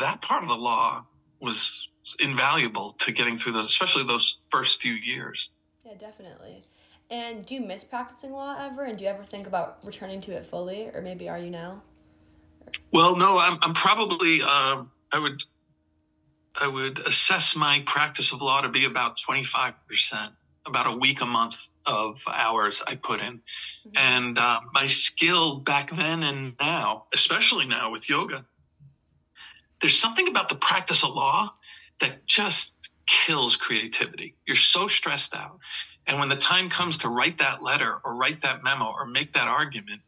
that 0.00 0.20
part 0.20 0.42
of 0.42 0.48
the 0.48 0.56
law 0.56 1.06
was 1.40 1.88
invaluable 2.18 2.96
to 2.98 3.12
getting 3.12 3.38
through 3.38 3.52
those, 3.52 3.66
especially 3.66 4.08
those 4.08 4.38
first 4.50 4.82
few 4.82 4.92
years. 4.92 5.50
Yeah, 5.86 5.94
definitely. 5.94 6.64
And 7.10 7.46
do 7.46 7.54
you 7.54 7.60
miss 7.60 7.84
practicing 7.84 8.32
law 8.32 8.56
ever? 8.58 8.84
And 8.84 8.98
do 8.98 9.04
you 9.04 9.10
ever 9.10 9.22
think 9.22 9.46
about 9.46 9.78
returning 9.84 10.20
to 10.22 10.32
it 10.32 10.46
fully, 10.46 10.88
or 10.92 11.00
maybe 11.00 11.28
are 11.28 11.38
you 11.38 11.50
now? 11.50 11.82
Well, 12.92 13.16
no, 13.16 13.38
I'm, 13.38 13.58
I'm 13.62 13.74
probably, 13.74 14.42
uh, 14.42 14.84
I 15.10 15.18
would, 15.18 15.42
I 16.54 16.68
would 16.68 16.98
assess 16.98 17.56
my 17.56 17.82
practice 17.86 18.32
of 18.32 18.42
law 18.42 18.60
to 18.62 18.68
be 18.68 18.84
about 18.84 19.18
25%, 19.18 19.74
about 20.66 20.94
a 20.94 20.98
week 20.98 21.20
a 21.20 21.26
month 21.26 21.56
of 21.86 22.20
hours 22.28 22.82
I 22.86 22.96
put 22.96 23.20
in. 23.20 23.34
Mm-hmm. 23.34 23.90
And 23.96 24.38
uh, 24.38 24.60
my 24.72 24.86
skill 24.86 25.60
back 25.60 25.90
then 25.90 26.22
and 26.22 26.54
now, 26.60 27.04
especially 27.12 27.66
now 27.66 27.90
with 27.90 28.08
yoga, 28.08 28.44
there's 29.80 29.98
something 29.98 30.28
about 30.28 30.48
the 30.48 30.54
practice 30.54 31.02
of 31.02 31.10
law 31.10 31.52
that 32.00 32.24
just 32.26 32.74
kills 33.06 33.56
creativity. 33.56 34.36
You're 34.46 34.56
so 34.56 34.86
stressed 34.88 35.34
out. 35.34 35.58
And 36.06 36.18
when 36.18 36.28
the 36.28 36.36
time 36.36 36.70
comes 36.70 36.98
to 36.98 37.08
write 37.08 37.38
that 37.38 37.62
letter 37.62 38.00
or 38.04 38.14
write 38.14 38.42
that 38.42 38.62
memo 38.64 38.86
or 38.86 39.06
make 39.06 39.34
that 39.34 39.48
argument, 39.48 40.02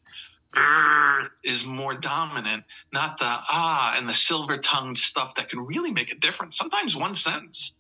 is 1.43 1.65
more 1.65 1.95
dominant, 1.95 2.65
not 2.93 3.19
the 3.19 3.25
ah 3.27 3.95
and 3.97 4.09
the 4.09 4.15
silver 4.15 4.59
tongued 4.59 4.99
stuff 4.99 5.35
that 5.35 5.49
can 5.49 5.61
really 5.61 5.91
make 5.91 6.11
a 6.11 6.15
difference. 6.17 6.57
Sometimes 6.57 6.97
one 6.97 7.15
sentence 7.15 7.75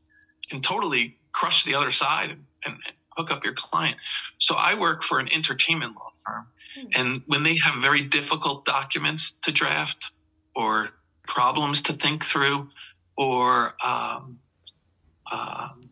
can 0.48 0.60
totally 0.60 1.16
crush 1.32 1.64
the 1.64 1.74
other 1.74 1.90
side 1.90 2.30
and, 2.30 2.44
and 2.64 2.76
hook 3.16 3.30
up 3.30 3.44
your 3.44 3.54
client. 3.54 3.96
So 4.38 4.54
I 4.54 4.74
work 4.74 5.02
for 5.02 5.18
an 5.18 5.28
entertainment 5.32 5.94
law 5.94 6.10
firm. 6.24 6.46
Mm-hmm. 6.78 7.00
And 7.00 7.22
when 7.26 7.42
they 7.42 7.56
have 7.64 7.82
very 7.82 8.02
difficult 8.02 8.64
documents 8.64 9.32
to 9.42 9.52
draft 9.52 10.10
or 10.54 10.90
problems 11.26 11.82
to 11.82 11.92
think 11.94 12.24
through, 12.24 12.68
or 13.16 13.74
um, 13.84 14.38
um, 15.30 15.88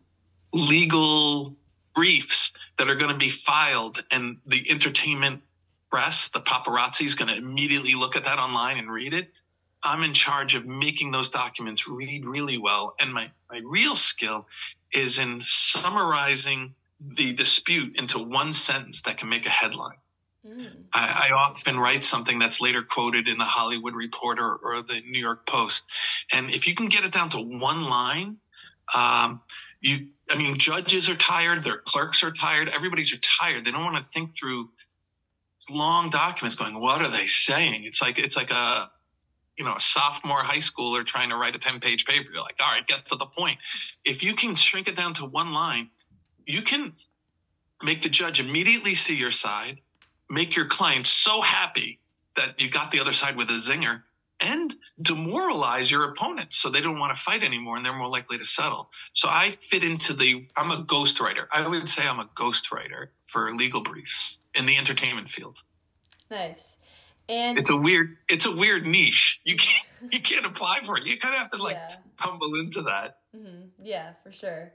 legal 0.53 1.55
briefs 1.95 2.51
that 2.77 2.89
are 2.89 2.95
going 2.95 3.11
to 3.11 3.17
be 3.17 3.29
filed, 3.29 4.03
and 4.11 4.37
the 4.45 4.69
entertainment 4.69 5.41
press, 5.93 6.29
the 6.29 6.39
paparazzi, 6.39 7.05
is 7.05 7.13
going 7.13 7.27
to 7.27 7.37
immediately 7.37 7.93
look 7.93 8.15
at 8.15 8.23
that 8.23 8.39
online 8.39 8.79
and 8.79 8.91
read 8.91 9.13
it. 9.13 9.29
I'm 9.83 10.01
in 10.01 10.15
charge 10.15 10.55
of 10.55 10.65
making 10.65 11.11
those 11.11 11.29
documents 11.29 11.87
read 11.87 12.25
really 12.25 12.57
well. 12.57 12.95
And 12.99 13.13
my, 13.13 13.29
my 13.51 13.61
real 13.63 13.95
skill 13.95 14.47
is 14.91 15.19
in 15.19 15.41
summarizing 15.41 16.73
the 16.99 17.33
dispute 17.33 17.99
into 17.99 18.17
one 18.17 18.53
sentence 18.53 19.03
that 19.03 19.19
can 19.19 19.29
make 19.29 19.45
a 19.45 19.51
headline. 19.51 19.97
Mm. 20.43 20.85
I, 20.91 21.29
I, 21.29 21.33
often 21.33 21.79
write 21.79 22.03
something 22.03 22.39
that's 22.39 22.59
later 22.59 22.81
quoted 22.81 23.27
in 23.27 23.37
the 23.37 23.45
Hollywood 23.45 23.93
Reporter 23.93 24.55
or 24.63 24.81
the 24.81 24.99
New 25.07 25.21
York 25.21 25.45
Post. 25.45 25.83
And 26.31 26.49
if 26.49 26.67
you 26.67 26.73
can 26.73 26.87
get 26.87 27.05
it 27.05 27.11
down 27.11 27.29
to 27.29 27.37
one 27.37 27.83
line, 27.83 28.37
um, 28.93 29.41
you, 29.79 30.07
I 30.29 30.35
mean, 30.35 30.57
judges 30.57 31.09
are 31.09 31.15
tired, 31.15 31.63
their 31.63 31.77
clerks 31.77 32.23
are 32.23 32.31
tired, 32.31 32.67
everybody's 32.67 33.15
tired. 33.19 33.65
They 33.65 33.71
don't 33.71 33.83
want 33.83 33.97
to 33.97 34.11
think 34.11 34.35
through 34.35 34.69
long 35.69 36.09
documents 36.09 36.55
going, 36.55 36.79
what 36.79 37.01
are 37.01 37.11
they 37.11 37.27
saying? 37.27 37.83
It's 37.85 38.01
like, 38.01 38.17
it's 38.17 38.35
like 38.35 38.51
a, 38.51 38.89
you 39.57 39.65
know, 39.65 39.75
a 39.75 39.79
sophomore 39.79 40.43
high 40.43 40.57
schooler 40.57 41.05
trying 41.05 41.29
to 41.29 41.37
write 41.37 41.55
a 41.55 41.59
10 41.59 41.79
page 41.79 42.05
paper. 42.05 42.29
You're 42.31 42.41
like, 42.41 42.57
all 42.59 42.67
right, 42.67 42.85
get 42.85 43.07
to 43.09 43.15
the 43.15 43.25
point. 43.25 43.59
If 44.03 44.23
you 44.23 44.35
can 44.35 44.55
shrink 44.55 44.87
it 44.87 44.95
down 44.95 45.13
to 45.15 45.25
one 45.25 45.53
line, 45.53 45.89
you 46.45 46.61
can 46.61 46.93
make 47.81 48.01
the 48.01 48.09
judge 48.09 48.39
immediately 48.39 48.95
see 48.95 49.15
your 49.15 49.31
side 49.31 49.79
make 50.29 50.55
your 50.55 50.65
client 50.65 51.05
so 51.05 51.41
happy 51.41 51.99
that 52.35 52.59
you 52.59 52.69
got 52.69 52.91
the 52.91 52.99
other 52.99 53.13
side 53.13 53.35
with 53.35 53.49
a 53.49 53.53
zinger 53.53 54.01
and 54.39 54.73
demoralize 55.01 55.89
your 55.89 56.09
opponent 56.09 56.53
so 56.53 56.69
they 56.69 56.81
don't 56.81 56.99
want 56.99 57.15
to 57.15 57.21
fight 57.21 57.43
anymore 57.43 57.77
and 57.77 57.85
they're 57.85 57.93
more 57.93 58.09
likely 58.09 58.37
to 58.37 58.45
settle. 58.45 58.89
So 59.13 59.27
I 59.27 59.57
fit 59.61 59.83
into 59.83 60.13
the, 60.13 60.47
I'm 60.55 60.71
a 60.71 60.83
ghostwriter. 60.83 61.45
I 61.51 61.67
would 61.67 61.87
say 61.87 62.03
I'm 62.03 62.19
a 62.19 62.29
ghostwriter 62.35 63.09
for 63.27 63.55
legal 63.55 63.81
briefs 63.81 64.37
in 64.55 64.65
the 64.65 64.77
entertainment 64.77 65.29
field. 65.29 65.61
Nice. 66.29 66.77
And 67.29 67.57
it's 67.57 67.69
a 67.69 67.75
weird, 67.75 68.17
it's 68.27 68.45
a 68.45 68.51
weird 68.51 68.85
niche. 68.85 69.39
You 69.43 69.55
can't, 69.55 69.85
you 70.11 70.21
can't 70.21 70.45
apply 70.45 70.81
for 70.81 70.97
it. 70.97 71.05
You 71.05 71.17
kind 71.17 71.35
of 71.35 71.41
have 71.41 71.51
to 71.51 71.61
like 71.61 71.75
yeah. 71.75 71.95
tumble 72.21 72.55
into 72.55 72.83
that. 72.83 73.17
Mm-hmm. 73.35 73.67
Yeah, 73.81 74.13
for 74.23 74.31
sure. 74.31 74.73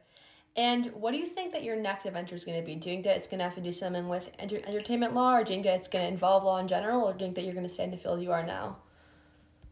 And 0.57 0.87
what 0.95 1.12
do 1.12 1.19
you 1.19 1.27
think 1.27 1.53
that 1.53 1.62
your 1.62 1.77
next 1.77 2.05
adventure 2.05 2.35
is 2.35 2.45
going 2.45 2.59
to 2.59 2.67
be? 2.67 2.75
Do 2.75 2.91
you 2.91 2.97
think 2.97 3.05
that 3.05 3.17
it's 3.17 3.29
going 3.29 3.38
to 3.38 3.45
have 3.45 3.55
to 3.55 3.61
do 3.61 3.71
something 3.71 4.09
with 4.09 4.29
enter- 4.41 4.61
entertainment 4.67 5.14
law, 5.14 5.37
or 5.37 5.45
do 5.45 5.51
you 5.51 5.57
think 5.57 5.67
that 5.67 5.77
it's 5.77 5.88
going 5.88 6.05
to 6.05 6.11
involve 6.11 6.43
law 6.43 6.59
in 6.59 6.67
general, 6.67 7.03
or 7.03 7.12
do 7.12 7.21
you 7.21 7.27
think 7.27 7.37
that 7.37 7.45
you're 7.45 7.55
going 7.55 7.67
to 7.69 7.73
stay 7.73 7.85
in 7.85 7.93
the 7.93 7.97
field 7.97 8.21
you 8.21 8.33
are 8.33 8.45
now? 8.45 8.79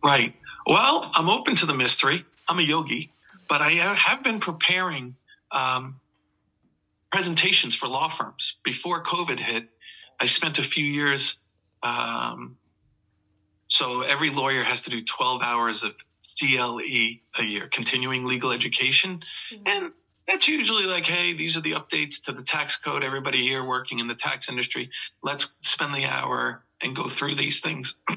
Right. 0.05 0.35
Well, 0.65 1.11
I'm 1.15 1.29
open 1.29 1.57
to 1.57 1.67
the 1.67 1.75
mystery. 1.75 2.25
I'm 2.49 2.61
a 2.61 2.63
yogi, 2.63 3.11
but 3.49 3.63
I 3.63 3.81
uh, 3.81 3.95
have 3.95 4.23
been 4.23 4.39
preparing 4.39 5.17
um, 5.51 5.99
presentations 7.11 7.75
for 7.75 7.89
law 7.89 8.09
firms. 8.09 8.57
Before 8.63 9.03
COVID 9.03 9.41
hit, 9.41 9.69
I 10.21 10.27
spent 10.27 10.59
a 10.59 10.63
few 10.63 10.85
years. 10.85 11.39
Um, 11.83 12.57
so 13.69 14.03
every 14.03 14.31
lawyer 14.31 14.63
has 14.63 14.83
to 14.83 14.91
do 14.91 15.05
12 15.05 15.43
hours 15.43 15.83
of 15.83 15.95
CLE 16.39 16.81
a 17.39 17.43
year, 17.43 17.69
continuing 17.69 18.25
legal 18.25 18.53
education. 18.53 19.23
Mm-hmm. 19.53 19.63
And 19.67 19.93
that's 20.29 20.49
usually 20.49 20.85
like, 20.85 21.07
hey, 21.07 21.35
these 21.35 21.57
are 21.57 21.61
the 21.61 21.73
updates 21.73 22.23
to 22.25 22.33
the 22.33 22.43
tax 22.43 22.77
code. 22.77 23.05
Everybody 23.05 23.43
here 23.43 23.65
working 23.65 24.01
in 24.01 24.09
the 24.09 24.15
tax 24.15 24.49
industry, 24.49 24.91
let's 25.23 25.51
spend 25.61 25.95
the 25.95 26.05
hour 26.05 26.65
and 26.81 26.95
go 26.95 27.09
through 27.09 27.37
these 27.37 27.61
things. 27.61 27.97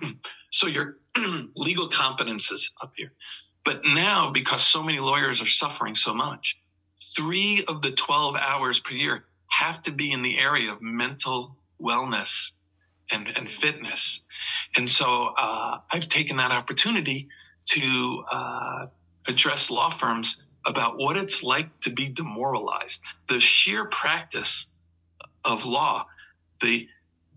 so 0.51 0.67
your 0.67 0.97
legal 1.55 1.87
competence 1.87 2.51
is 2.51 2.71
up 2.81 2.93
here. 2.95 3.11
But 3.63 3.81
now, 3.85 4.31
because 4.31 4.63
so 4.63 4.81
many 4.81 4.99
lawyers 4.99 5.41
are 5.41 5.45
suffering 5.45 5.95
so 5.95 6.13
much, 6.13 6.59
three 7.15 7.63
of 7.67 7.81
the 7.81 7.91
12 7.91 8.35
hours 8.35 8.79
per 8.79 8.93
year 8.93 9.25
have 9.47 9.81
to 9.83 9.91
be 9.91 10.11
in 10.11 10.23
the 10.23 10.37
area 10.37 10.71
of 10.71 10.81
mental 10.81 11.55
wellness 11.81 12.51
and, 13.11 13.27
and 13.27 13.49
fitness. 13.49 14.21
And 14.75 14.89
so 14.89 15.33
uh, 15.37 15.79
I've 15.91 16.09
taken 16.09 16.37
that 16.37 16.51
opportunity 16.51 17.29
to 17.69 18.23
uh, 18.31 18.85
address 19.27 19.69
law 19.69 19.89
firms 19.89 20.43
about 20.65 20.97
what 20.97 21.15
it's 21.15 21.43
like 21.43 21.79
to 21.81 21.89
be 21.89 22.09
demoralized. 22.09 23.01
The 23.27 23.39
sheer 23.39 23.85
practice 23.85 24.67
of 25.43 25.65
law, 25.65 26.05
the 26.61 26.87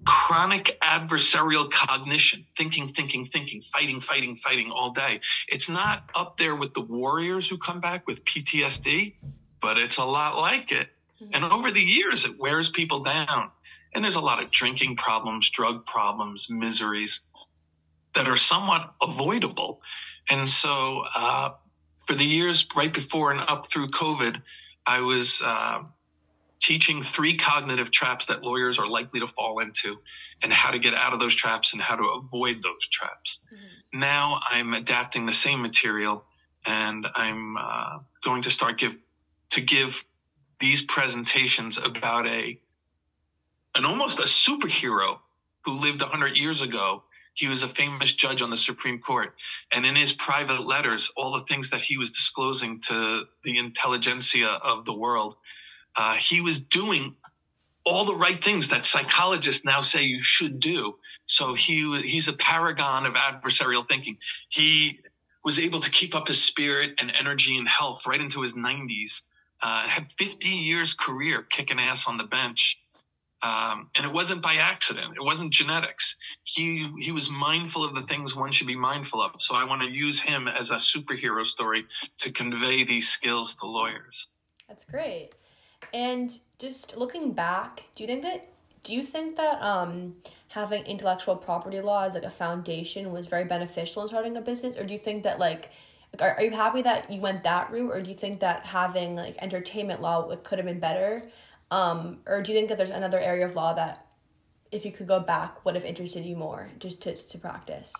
chronic 0.04 0.78
adversarial 0.82 1.70
cognition, 1.70 2.44
thinking, 2.56 2.88
thinking, 2.88 3.26
thinking, 3.26 3.62
fighting, 3.62 4.00
fighting, 4.00 4.36
fighting 4.36 4.70
all 4.70 4.92
day. 4.92 5.20
It's 5.48 5.68
not 5.68 6.10
up 6.14 6.36
there 6.38 6.56
with 6.56 6.74
the 6.74 6.80
warriors 6.80 7.48
who 7.48 7.58
come 7.58 7.80
back 7.80 8.06
with 8.06 8.24
PTSD, 8.24 9.14
but 9.60 9.78
it's 9.78 9.98
a 9.98 10.04
lot 10.04 10.36
like 10.36 10.72
it. 10.72 10.88
Mm-hmm. 11.22 11.34
And 11.34 11.44
over 11.44 11.70
the 11.70 11.80
years, 11.80 12.24
it 12.24 12.38
wears 12.38 12.68
people 12.68 13.02
down. 13.04 13.50
And 13.94 14.02
there's 14.02 14.16
a 14.16 14.20
lot 14.20 14.42
of 14.42 14.50
drinking 14.50 14.96
problems, 14.96 15.50
drug 15.50 15.86
problems, 15.86 16.48
miseries 16.50 17.20
that 18.14 18.26
are 18.26 18.36
somewhat 18.36 18.94
avoidable. 19.00 19.80
And 20.28 20.48
so, 20.48 21.04
uh, 21.14 21.50
for 22.06 22.14
the 22.14 22.24
years 22.24 22.66
right 22.74 22.92
before 22.92 23.30
and 23.30 23.40
up 23.40 23.70
through 23.70 23.90
COVID, 23.90 24.42
I 24.84 25.00
was 25.00 25.40
uh, 25.44 25.82
teaching 26.58 27.02
three 27.02 27.36
cognitive 27.36 27.90
traps 27.90 28.26
that 28.26 28.42
lawyers 28.42 28.78
are 28.78 28.86
likely 28.86 29.20
to 29.20 29.26
fall 29.26 29.60
into 29.60 29.98
and 30.42 30.52
how 30.52 30.70
to 30.70 30.78
get 30.78 30.94
out 30.94 31.12
of 31.12 31.20
those 31.20 31.34
traps 31.34 31.72
and 31.72 31.82
how 31.82 31.96
to 31.96 32.04
avoid 32.04 32.56
those 32.62 32.86
traps. 32.90 33.38
Mm-hmm. 33.52 34.00
Now 34.00 34.40
I'm 34.48 34.74
adapting 34.74 35.26
the 35.26 35.32
same 35.32 35.62
material 35.62 36.24
and 36.64 37.06
I'm 37.14 37.56
uh, 37.56 37.98
going 38.22 38.42
to 38.42 38.50
start 38.50 38.78
give 38.78 38.96
to 39.50 39.60
give 39.60 40.04
these 40.62 40.80
presentations 40.80 41.76
about 41.76 42.26
a 42.26 42.58
an 43.74 43.84
almost 43.84 44.18
a 44.18 44.22
superhero 44.22 45.18
who 45.64 45.72
lived 45.72 46.00
100 46.00 46.36
years 46.36 46.62
ago 46.62 47.02
he 47.34 47.48
was 47.48 47.62
a 47.62 47.68
famous 47.68 48.12
judge 48.12 48.42
on 48.42 48.50
the 48.50 48.56
Supreme 48.56 48.98
Court. 48.98 49.34
And 49.72 49.86
in 49.86 49.96
his 49.96 50.12
private 50.12 50.66
letters, 50.66 51.10
all 51.16 51.32
the 51.32 51.44
things 51.44 51.70
that 51.70 51.80
he 51.80 51.96
was 51.96 52.10
disclosing 52.10 52.80
to 52.82 53.24
the 53.44 53.58
intelligentsia 53.58 54.48
of 54.48 54.84
the 54.84 54.92
world, 54.92 55.36
uh, 55.96 56.14
he 56.16 56.40
was 56.40 56.62
doing 56.62 57.14
all 57.84 58.04
the 58.04 58.14
right 58.14 58.42
things 58.42 58.68
that 58.68 58.86
psychologists 58.86 59.64
now 59.64 59.80
say 59.80 60.02
you 60.02 60.22
should 60.22 60.60
do. 60.60 60.94
So 61.26 61.54
he 61.54 62.02
he's 62.02 62.28
a 62.28 62.32
paragon 62.32 63.06
of 63.06 63.14
adversarial 63.14 63.88
thinking. 63.88 64.18
He 64.48 65.00
was 65.44 65.58
able 65.58 65.80
to 65.80 65.90
keep 65.90 66.14
up 66.14 66.28
his 66.28 66.42
spirit 66.42 66.94
and 66.98 67.10
energy 67.18 67.56
and 67.56 67.68
health 67.68 68.06
right 68.06 68.20
into 68.20 68.42
his 68.42 68.54
90s. 68.54 69.22
Uh, 69.62 69.86
had 69.86 70.10
50 70.18 70.48
years 70.48 70.92
career 70.92 71.42
kicking 71.42 71.78
ass 71.78 72.08
on 72.08 72.18
the 72.18 72.24
bench 72.24 72.78
um, 73.42 73.90
and 73.96 74.06
it 74.06 74.12
wasn't 74.12 74.40
by 74.40 74.54
accident. 74.54 75.14
It 75.16 75.22
wasn't 75.22 75.52
genetics. 75.52 76.16
He 76.44 76.88
he 77.00 77.10
was 77.10 77.28
mindful 77.28 77.84
of 77.84 77.94
the 77.94 78.02
things 78.02 78.36
one 78.36 78.52
should 78.52 78.68
be 78.68 78.76
mindful 78.76 79.20
of. 79.20 79.42
So 79.42 79.56
I 79.56 79.64
want 79.64 79.82
to 79.82 79.90
use 79.90 80.20
him 80.20 80.46
as 80.46 80.70
a 80.70 80.76
superhero 80.76 81.44
story 81.44 81.86
to 82.18 82.30
convey 82.30 82.84
these 82.84 83.08
skills 83.08 83.56
to 83.56 83.66
lawyers. 83.66 84.28
That's 84.68 84.84
great. 84.84 85.30
And 85.92 86.30
just 86.60 86.96
looking 86.96 87.32
back, 87.32 87.82
do 87.96 88.04
you 88.04 88.06
think 88.06 88.22
that 88.22 88.48
do 88.84 88.94
you 88.94 89.02
think 89.02 89.36
that 89.36 89.60
um, 89.60 90.14
having 90.48 90.84
intellectual 90.84 91.34
property 91.34 91.80
law 91.80 92.04
as 92.04 92.14
like 92.14 92.22
a 92.22 92.30
foundation 92.30 93.10
was 93.10 93.26
very 93.26 93.44
beneficial 93.44 94.02
in 94.02 94.08
starting 94.08 94.36
a 94.36 94.40
business, 94.40 94.76
or 94.76 94.84
do 94.84 94.92
you 94.92 95.00
think 95.00 95.24
that 95.24 95.40
like 95.40 95.70
are, 96.20 96.34
are 96.36 96.42
you 96.42 96.50
happy 96.50 96.82
that 96.82 97.10
you 97.10 97.20
went 97.20 97.42
that 97.44 97.70
route, 97.70 97.90
or 97.90 98.02
do 98.02 98.10
you 98.10 98.16
think 98.16 98.40
that 98.40 98.64
having 98.64 99.16
like 99.16 99.36
entertainment 99.40 100.00
law 100.00 100.34
could 100.36 100.58
have 100.58 100.66
been 100.66 100.80
better? 100.80 101.22
Um, 101.70 102.18
or 102.26 102.42
do 102.42 102.52
you 102.52 102.58
think 102.58 102.68
that 102.68 102.78
there's 102.78 102.90
another 102.90 103.18
area 103.18 103.46
of 103.46 103.54
law 103.54 103.72
that, 103.74 104.06
if 104.70 104.84
you 104.84 104.92
could 104.92 105.08
go 105.08 105.20
back, 105.20 105.64
would 105.64 105.74
have 105.74 105.84
interested 105.84 106.24
you 106.24 106.36
more 106.36 106.68
just 106.78 107.00
to, 107.02 107.16
to 107.16 107.38
practice? 107.38 107.92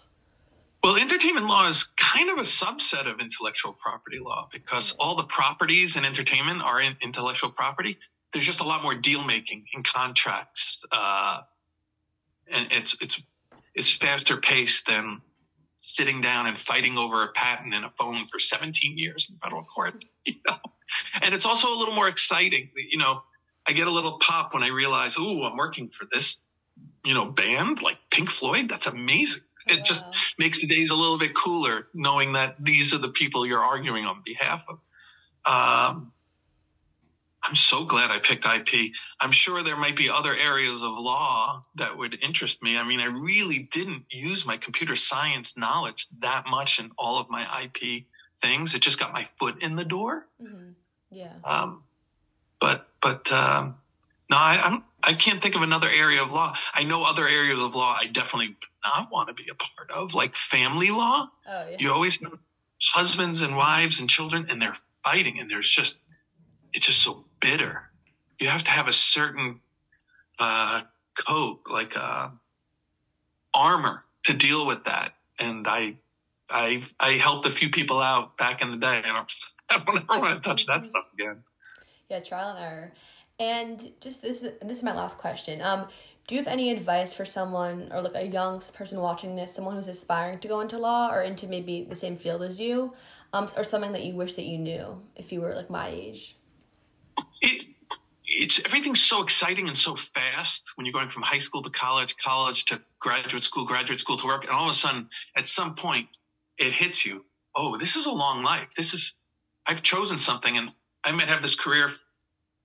Well, 0.85 0.97
entertainment 0.97 1.47
law 1.47 1.69
is 1.69 1.85
kind 1.97 2.29
of 2.29 2.39
a 2.39 2.43
subset 2.43 3.07
of 3.07 3.21
intellectual 3.21 3.73
property 3.73 4.19
law 4.19 4.49
because 4.53 4.97
all 4.99 5.17
the 5.17 5.25
properties 5.25 5.97
in 5.97 6.05
entertainment 6.05 6.61
are 6.61 6.81
in 6.81 6.97
intellectual 7.01 7.51
property. 7.51 7.99
There's 8.33 8.45
just 8.45 8.61
a 8.61 8.65
lot 8.65 8.83
more 8.83 8.95
deal 8.95 9.23
making 9.23 9.67
in 9.75 9.85
contracts, 9.85 10.85
uh, 10.91 11.43
and 12.51 12.73
it's 12.73 12.97
it's 13.01 13.23
it's 13.75 13.93
faster 13.93 14.39
paced 14.39 14.87
than 14.87 15.21
sitting 15.85 16.21
down 16.21 16.47
and 16.47 16.57
fighting 16.57 16.97
over 16.97 17.25
a 17.25 17.33
patent 17.33 17.75
and 17.75 17.85
a 17.85 17.91
phone 17.91 18.25
for 18.27 18.39
17 18.39 18.97
years 18.97 19.29
in 19.29 19.37
federal 19.37 19.65
court. 19.65 20.05
You 20.25 20.35
know, 20.47 20.55
and 21.21 21.35
it's 21.35 21.47
also 21.47 21.69
a 21.69 21.75
little 21.75 21.97
more 21.97 22.07
exciting. 22.07 22.71
You 22.77 22.99
know, 22.99 23.25
I 23.67 23.73
get 23.73 23.89
a 23.89 23.91
little 23.91 24.21
pop 24.21 24.55
when 24.55 24.63
I 24.63 24.69
realize, 24.69 25.17
oh, 25.19 25.43
I'm 25.43 25.57
working 25.57 25.89
for 25.89 26.07
this, 26.13 26.39
you 27.05 27.13
know, 27.13 27.25
band 27.25 27.83
like 27.83 27.97
Pink 28.09 28.31
Floyd. 28.31 28.69
That's 28.69 28.87
amazing. 28.87 29.43
It 29.67 29.85
just 29.85 30.05
makes 30.39 30.59
the 30.59 30.69
days 30.69 30.91
a 30.91 30.95
little 30.95 31.19
bit 31.19 31.35
cooler 31.35 31.89
knowing 31.93 32.35
that 32.35 32.55
these 32.63 32.95
are 32.95 32.99
the 32.99 33.09
people 33.09 33.45
you're 33.45 33.65
arguing 33.65 34.05
on 34.05 34.23
behalf 34.25 34.65
of. 34.69 34.79
Um, 35.45 36.13
I'm 37.43 37.57
so 37.57 37.85
glad 37.85 38.11
I 38.11 38.21
picked 38.21 38.45
IP. 38.45 38.93
I'm 39.21 39.33
sure 39.33 39.63
there 39.63 39.77
might 39.77 39.97
be 39.97 40.09
other 40.09 40.35
areas 40.35 40.83
of 40.83 40.93
law 40.93 41.65
that 41.75 41.99
would 41.99 42.17
interest 42.23 42.63
me. 42.63 42.77
I 42.77 42.85
mean, 42.85 43.01
I 43.01 43.07
really 43.07 43.69
didn't 43.73 44.05
use 44.11 44.47
my 44.47 44.57
computer 44.57 44.95
science 44.95 45.57
knowledge 45.57 46.07
that 46.21 46.45
much 46.49 46.79
in 46.79 46.93
all 46.97 47.19
of 47.19 47.29
my 47.29 47.65
IP 47.65 48.05
things. 48.41 48.75
It 48.75 48.83
just 48.83 48.99
got 48.99 49.13
my 49.13 49.27
foot 49.39 49.61
in 49.61 49.75
the 49.75 49.85
door. 49.85 50.25
Mm-hmm. 50.41 50.71
Yeah. 51.11 51.33
Um, 51.45 51.83
but 52.61 52.87
but 53.03 53.31
um, 53.33 53.77
no, 54.31 54.37
I 54.37 54.63
I'm, 54.65 54.85
I 55.03 55.15
can't 55.15 55.43
think 55.43 55.57
of 55.57 55.63
another 55.63 55.91
area 55.91 56.23
of 56.23 56.31
law. 56.31 56.57
I 56.73 56.85
know 56.85 57.03
other 57.03 57.27
areas 57.27 57.61
of 57.61 57.75
law 57.75 57.97
I 57.99 58.07
definitely 58.07 58.57
not 58.85 59.11
want 59.11 59.29
to 59.29 59.35
be 59.35 59.51
a 59.51 59.55
part 59.55 59.91
of, 59.91 60.15
like 60.15 60.37
family 60.37 60.91
law. 60.91 61.29
Oh, 61.49 61.69
yeah. 61.71 61.77
You 61.79 61.93
always 61.93 62.21
have 62.21 62.39
husbands 62.81 63.43
and 63.43 63.57
wives 63.57 64.01
and 64.01 64.09
children, 64.09 64.47
and 64.49 64.63
they're 64.63 64.77
fighting, 65.03 65.39
and 65.41 65.51
there's 65.51 65.69
just 65.69 65.99
it's 66.73 66.87
just 66.87 67.03
so 67.03 67.25
bitter. 67.41 67.83
You 68.39 68.49
have 68.49 68.65
to 68.65 68.71
have 68.71 68.89
a 68.89 68.93
certain 68.93 69.61
uh, 70.39 70.83
coat, 71.15 71.61
like 71.71 71.97
uh, 71.97 72.29
armor, 73.55 74.03
to 74.25 74.33
deal 74.33 74.67
with 74.67 74.85
that. 74.85 75.13
And 75.39 75.67
I, 75.67 75.97
I, 76.49 76.83
I 76.99 77.19
helped 77.19 77.47
a 77.47 77.51
few 77.51 77.71
people 77.71 78.01
out 78.01 78.37
back 78.37 78.63
in 78.63 78.71
the 78.71 78.77
day, 78.77 79.03
and 79.05 79.17
I 79.71 79.79
don't 79.85 80.11
ever 80.11 80.21
want 80.21 80.43
to 80.43 80.49
touch 80.49 80.67
that 80.67 80.85
stuff 80.85 81.05
again 81.15 81.45
yeah, 82.13 82.21
trial 82.21 82.51
and 82.51 82.59
error. 82.59 82.93
And 83.41 83.93
just 84.01 84.23
this 84.23 84.43
is 84.43 84.53
this 84.63 84.79
is 84.79 84.85
my 84.85 84.95
last 84.95 85.19
question. 85.19 85.63
Um, 85.63 85.89
do 86.27 86.35
you 86.35 86.41
have 86.41 86.47
any 86.47 86.71
advice 86.71 87.15
for 87.15 87.25
someone 87.25 87.91
or 87.91 88.01
like 88.03 88.15
a 88.15 88.27
young 88.27 88.61
person 88.75 89.01
watching 89.01 89.35
this, 89.35 89.55
someone 89.55 89.75
who's 89.75 89.89
aspiring 89.89 90.39
to 90.41 90.49
go 90.49 90.61
into 90.61 90.79
law 90.79 91.11
or 91.11 91.23
into 91.23 91.49
maybe 91.49 91.85
the 91.89 91.97
same 91.97 92.17
field 92.17 92.43
as 92.43 92.61
you, 92.61 92.93
um, 93.33 93.49
or 93.57 93.65
something 93.65 93.93
that 93.93 94.05
you 94.05 94.15
wish 94.15 94.35
that 94.35 94.45
you 94.45 94.59
knew 94.59 95.03
if 95.17 95.33
you 95.33 95.41
were 95.41 95.55
like 95.55 95.71
my 95.71 95.89
age? 95.89 96.37
It 97.43 97.65
it's 98.25 98.65
everything's 98.65 99.03
so 99.03 99.23
exciting 99.23 99.69
and 99.69 99.77
so 99.77 99.95
fast 99.95 100.73
when 100.77 100.87
you're 100.87 100.93
going 100.93 101.11
from 101.11 101.23
high 101.23 101.41
school 101.41 101.63
to 101.63 101.71
college, 101.71 102.17
college 102.17 102.65
to 102.67 102.81
graduate 102.99 103.45
school, 103.45 103.67
graduate 103.67 104.01
school 104.01 104.17
to 104.17 104.27
work, 104.27 104.45
and 104.45 104.53
all 104.53 104.69
of 104.69 104.73
a 104.73 104.79
sudden, 104.79 105.09
at 105.37 105.47
some 105.47 105.75
point, 105.75 106.09
it 106.57 106.73
hits 106.73 107.05
you. 107.05 107.25
Oh, 107.55 107.77
this 107.77 107.97
is 107.97 108.07
a 108.07 108.11
long 108.11 108.43
life. 108.43 108.69
This 108.75 108.95
is 108.95 109.15
I've 109.67 109.83
chosen 109.83 110.19
something, 110.19 110.57
and 110.57 110.73
I 111.05 111.13
might 111.13 111.29
have 111.29 111.43
this 111.43 111.55
career 111.55 111.91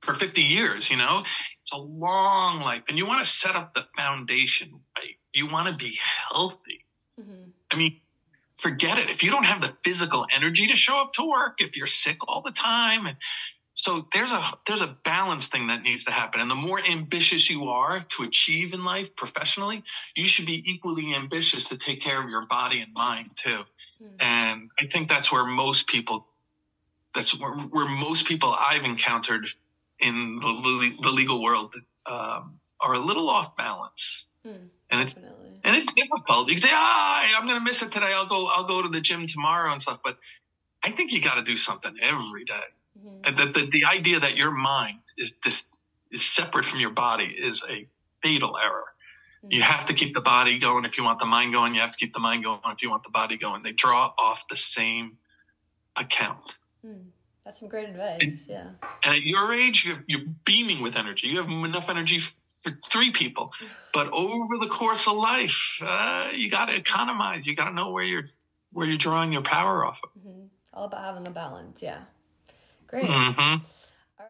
for 0.01 0.13
50 0.13 0.41
years, 0.41 0.89
you 0.89 0.97
know? 0.97 1.23
It's 1.63 1.71
a 1.73 1.77
long 1.77 2.59
life. 2.59 2.83
And 2.87 2.97
you 2.97 3.05
want 3.05 3.23
to 3.23 3.29
set 3.29 3.55
up 3.55 3.73
the 3.73 3.85
foundation 3.95 4.71
right. 4.97 5.15
You 5.33 5.47
want 5.47 5.67
to 5.67 5.75
be 5.75 5.99
healthy. 6.29 6.85
Mm-hmm. 7.19 7.49
I 7.71 7.75
mean, 7.75 7.99
forget 8.57 8.97
it. 8.97 9.09
If 9.09 9.23
you 9.23 9.31
don't 9.31 9.43
have 9.43 9.61
the 9.61 9.73
physical 9.83 10.25
energy 10.33 10.67
to 10.67 10.75
show 10.75 11.01
up 11.01 11.13
to 11.13 11.27
work, 11.27 11.57
if 11.59 11.77
you're 11.77 11.87
sick 11.87 12.27
all 12.27 12.41
the 12.41 12.51
time, 12.51 13.07
so 13.77 14.07
there's 14.11 14.31
a 14.31 14.43
there's 14.65 14.81
a 14.81 14.97
balance 15.05 15.49
thing 15.49 15.67
that 15.67 15.83
needs 15.83 16.03
to 16.05 16.11
happen. 16.11 16.41
And 16.41 16.49
the 16.49 16.55
more 16.55 16.83
ambitious 16.83 17.47
you 17.47 17.65
are 17.65 18.03
to 18.17 18.23
achieve 18.23 18.73
in 18.73 18.83
life 18.83 19.15
professionally, 19.15 19.83
you 20.15 20.27
should 20.27 20.47
be 20.47 20.63
equally 20.65 21.13
ambitious 21.13 21.65
to 21.65 21.77
take 21.77 22.01
care 22.01 22.19
of 22.19 22.27
your 22.27 22.47
body 22.47 22.81
and 22.81 22.91
mind 22.95 23.33
too. 23.35 23.61
Mm-hmm. 24.01 24.15
And 24.19 24.71
I 24.81 24.87
think 24.87 25.09
that's 25.09 25.31
where 25.31 25.45
most 25.45 25.85
people 25.85 26.25
that's 27.13 27.39
where, 27.39 27.53
where 27.53 27.87
most 27.87 28.25
people 28.25 28.51
I've 28.51 28.83
encountered 28.83 29.45
in 29.99 30.39
the, 30.41 30.95
the 31.03 31.09
legal 31.11 31.43
world 31.43 31.75
um, 32.07 32.59
are 32.81 32.93
a 32.95 32.99
little 32.99 33.29
off 33.29 33.55
balance. 33.55 34.25
Hmm, 34.43 34.69
and 34.89 35.01
it's 35.01 35.13
definitely. 35.13 35.61
and 35.63 35.75
it's 35.75 35.87
difficult. 35.95 36.47
You 36.47 36.55
can 36.55 36.63
say, 36.63 36.69
"Ah, 36.71 37.27
I'm 37.37 37.45
going 37.45 37.59
to 37.59 37.63
miss 37.63 37.83
it 37.83 37.91
today. 37.91 38.11
I'll 38.11 38.27
go. 38.27 38.47
I'll 38.47 38.67
go 38.67 38.81
to 38.81 38.89
the 38.89 39.01
gym 39.01 39.27
tomorrow 39.27 39.71
and 39.71 39.79
stuff." 39.79 39.99
But 40.03 40.17
I 40.83 40.91
think 40.93 41.11
you 41.11 41.21
got 41.21 41.35
to 41.35 41.43
do 41.43 41.57
something 41.57 41.93
every 42.01 42.43
day. 42.43 42.65
Mhm. 42.97 43.27
And 43.27 43.38
The, 43.38 43.45
the 43.60 43.69
the 43.71 43.86
idea 43.86 44.19
that 44.19 44.36
your 44.36 44.51
mind 44.51 44.99
is 45.17 45.33
is 46.12 46.25
separate 46.25 46.65
from 46.65 46.79
your 46.79 46.91
body 46.91 47.25
is 47.25 47.63
a 47.69 47.88
fatal 48.23 48.57
error. 48.57 48.86
You 49.49 49.62
have 49.62 49.86
to 49.86 49.93
keep 49.93 50.13
the 50.13 50.21
body 50.21 50.60
going 50.60 50.83
if 50.83 50.97
you 50.97 51.03
want 51.03 51.19
the 51.19 51.25
mind 51.25 51.53
going. 51.53 51.73
You 51.75 51.81
have 51.81 51.91
to 51.91 51.97
keep 51.97 52.13
the 52.13 52.19
mind 52.19 52.43
going 52.43 52.60
if 52.65 52.81
you 52.81 52.89
want 52.89 53.03
the 53.03 53.10
body 53.12 53.38
going. 53.38 53.63
They 53.63 53.71
draw 53.71 54.13
off 54.17 54.45
the 54.49 54.57
same 54.57 55.17
account. 55.95 56.57
Hmm. 56.83 57.10
That's 57.45 57.60
some 57.60 57.69
great 57.69 57.88
advice. 57.89 58.47
Yeah. 58.49 58.71
And 59.03 59.15
at 59.15 59.21
your 59.21 59.53
age, 59.53 59.86
you're, 59.86 60.03
you're 60.07 60.27
beaming 60.43 60.81
with 60.81 60.97
energy. 60.97 61.27
You 61.27 61.38
have 61.38 61.47
enough 61.49 61.89
energy 61.89 62.19
for 62.19 62.71
three 62.89 63.12
people. 63.12 63.51
But 63.93 64.10
over 64.12 64.57
the 64.60 64.67
course 64.67 65.07
of 65.07 65.15
life, 65.15 65.79
uh, 65.81 66.29
you 66.36 66.51
got 66.51 66.65
to 66.65 66.75
economize. 66.75 67.47
You 67.47 67.55
got 67.55 67.69
to 67.69 67.73
know 67.73 67.89
where 67.91 68.03
you're 68.03 68.25
where 68.71 68.86
you're 68.86 68.97
drawing 68.97 69.31
your 69.33 69.41
power 69.41 69.86
off 69.86 69.99
of. 70.03 70.10
hmm 70.21 70.47
All 70.73 70.86
about 70.86 71.03
having 71.03 71.25
a 71.25 71.31
balance. 71.31 71.81
Yeah. 71.81 72.01
Great. 72.88 73.06
hmm 73.06 73.56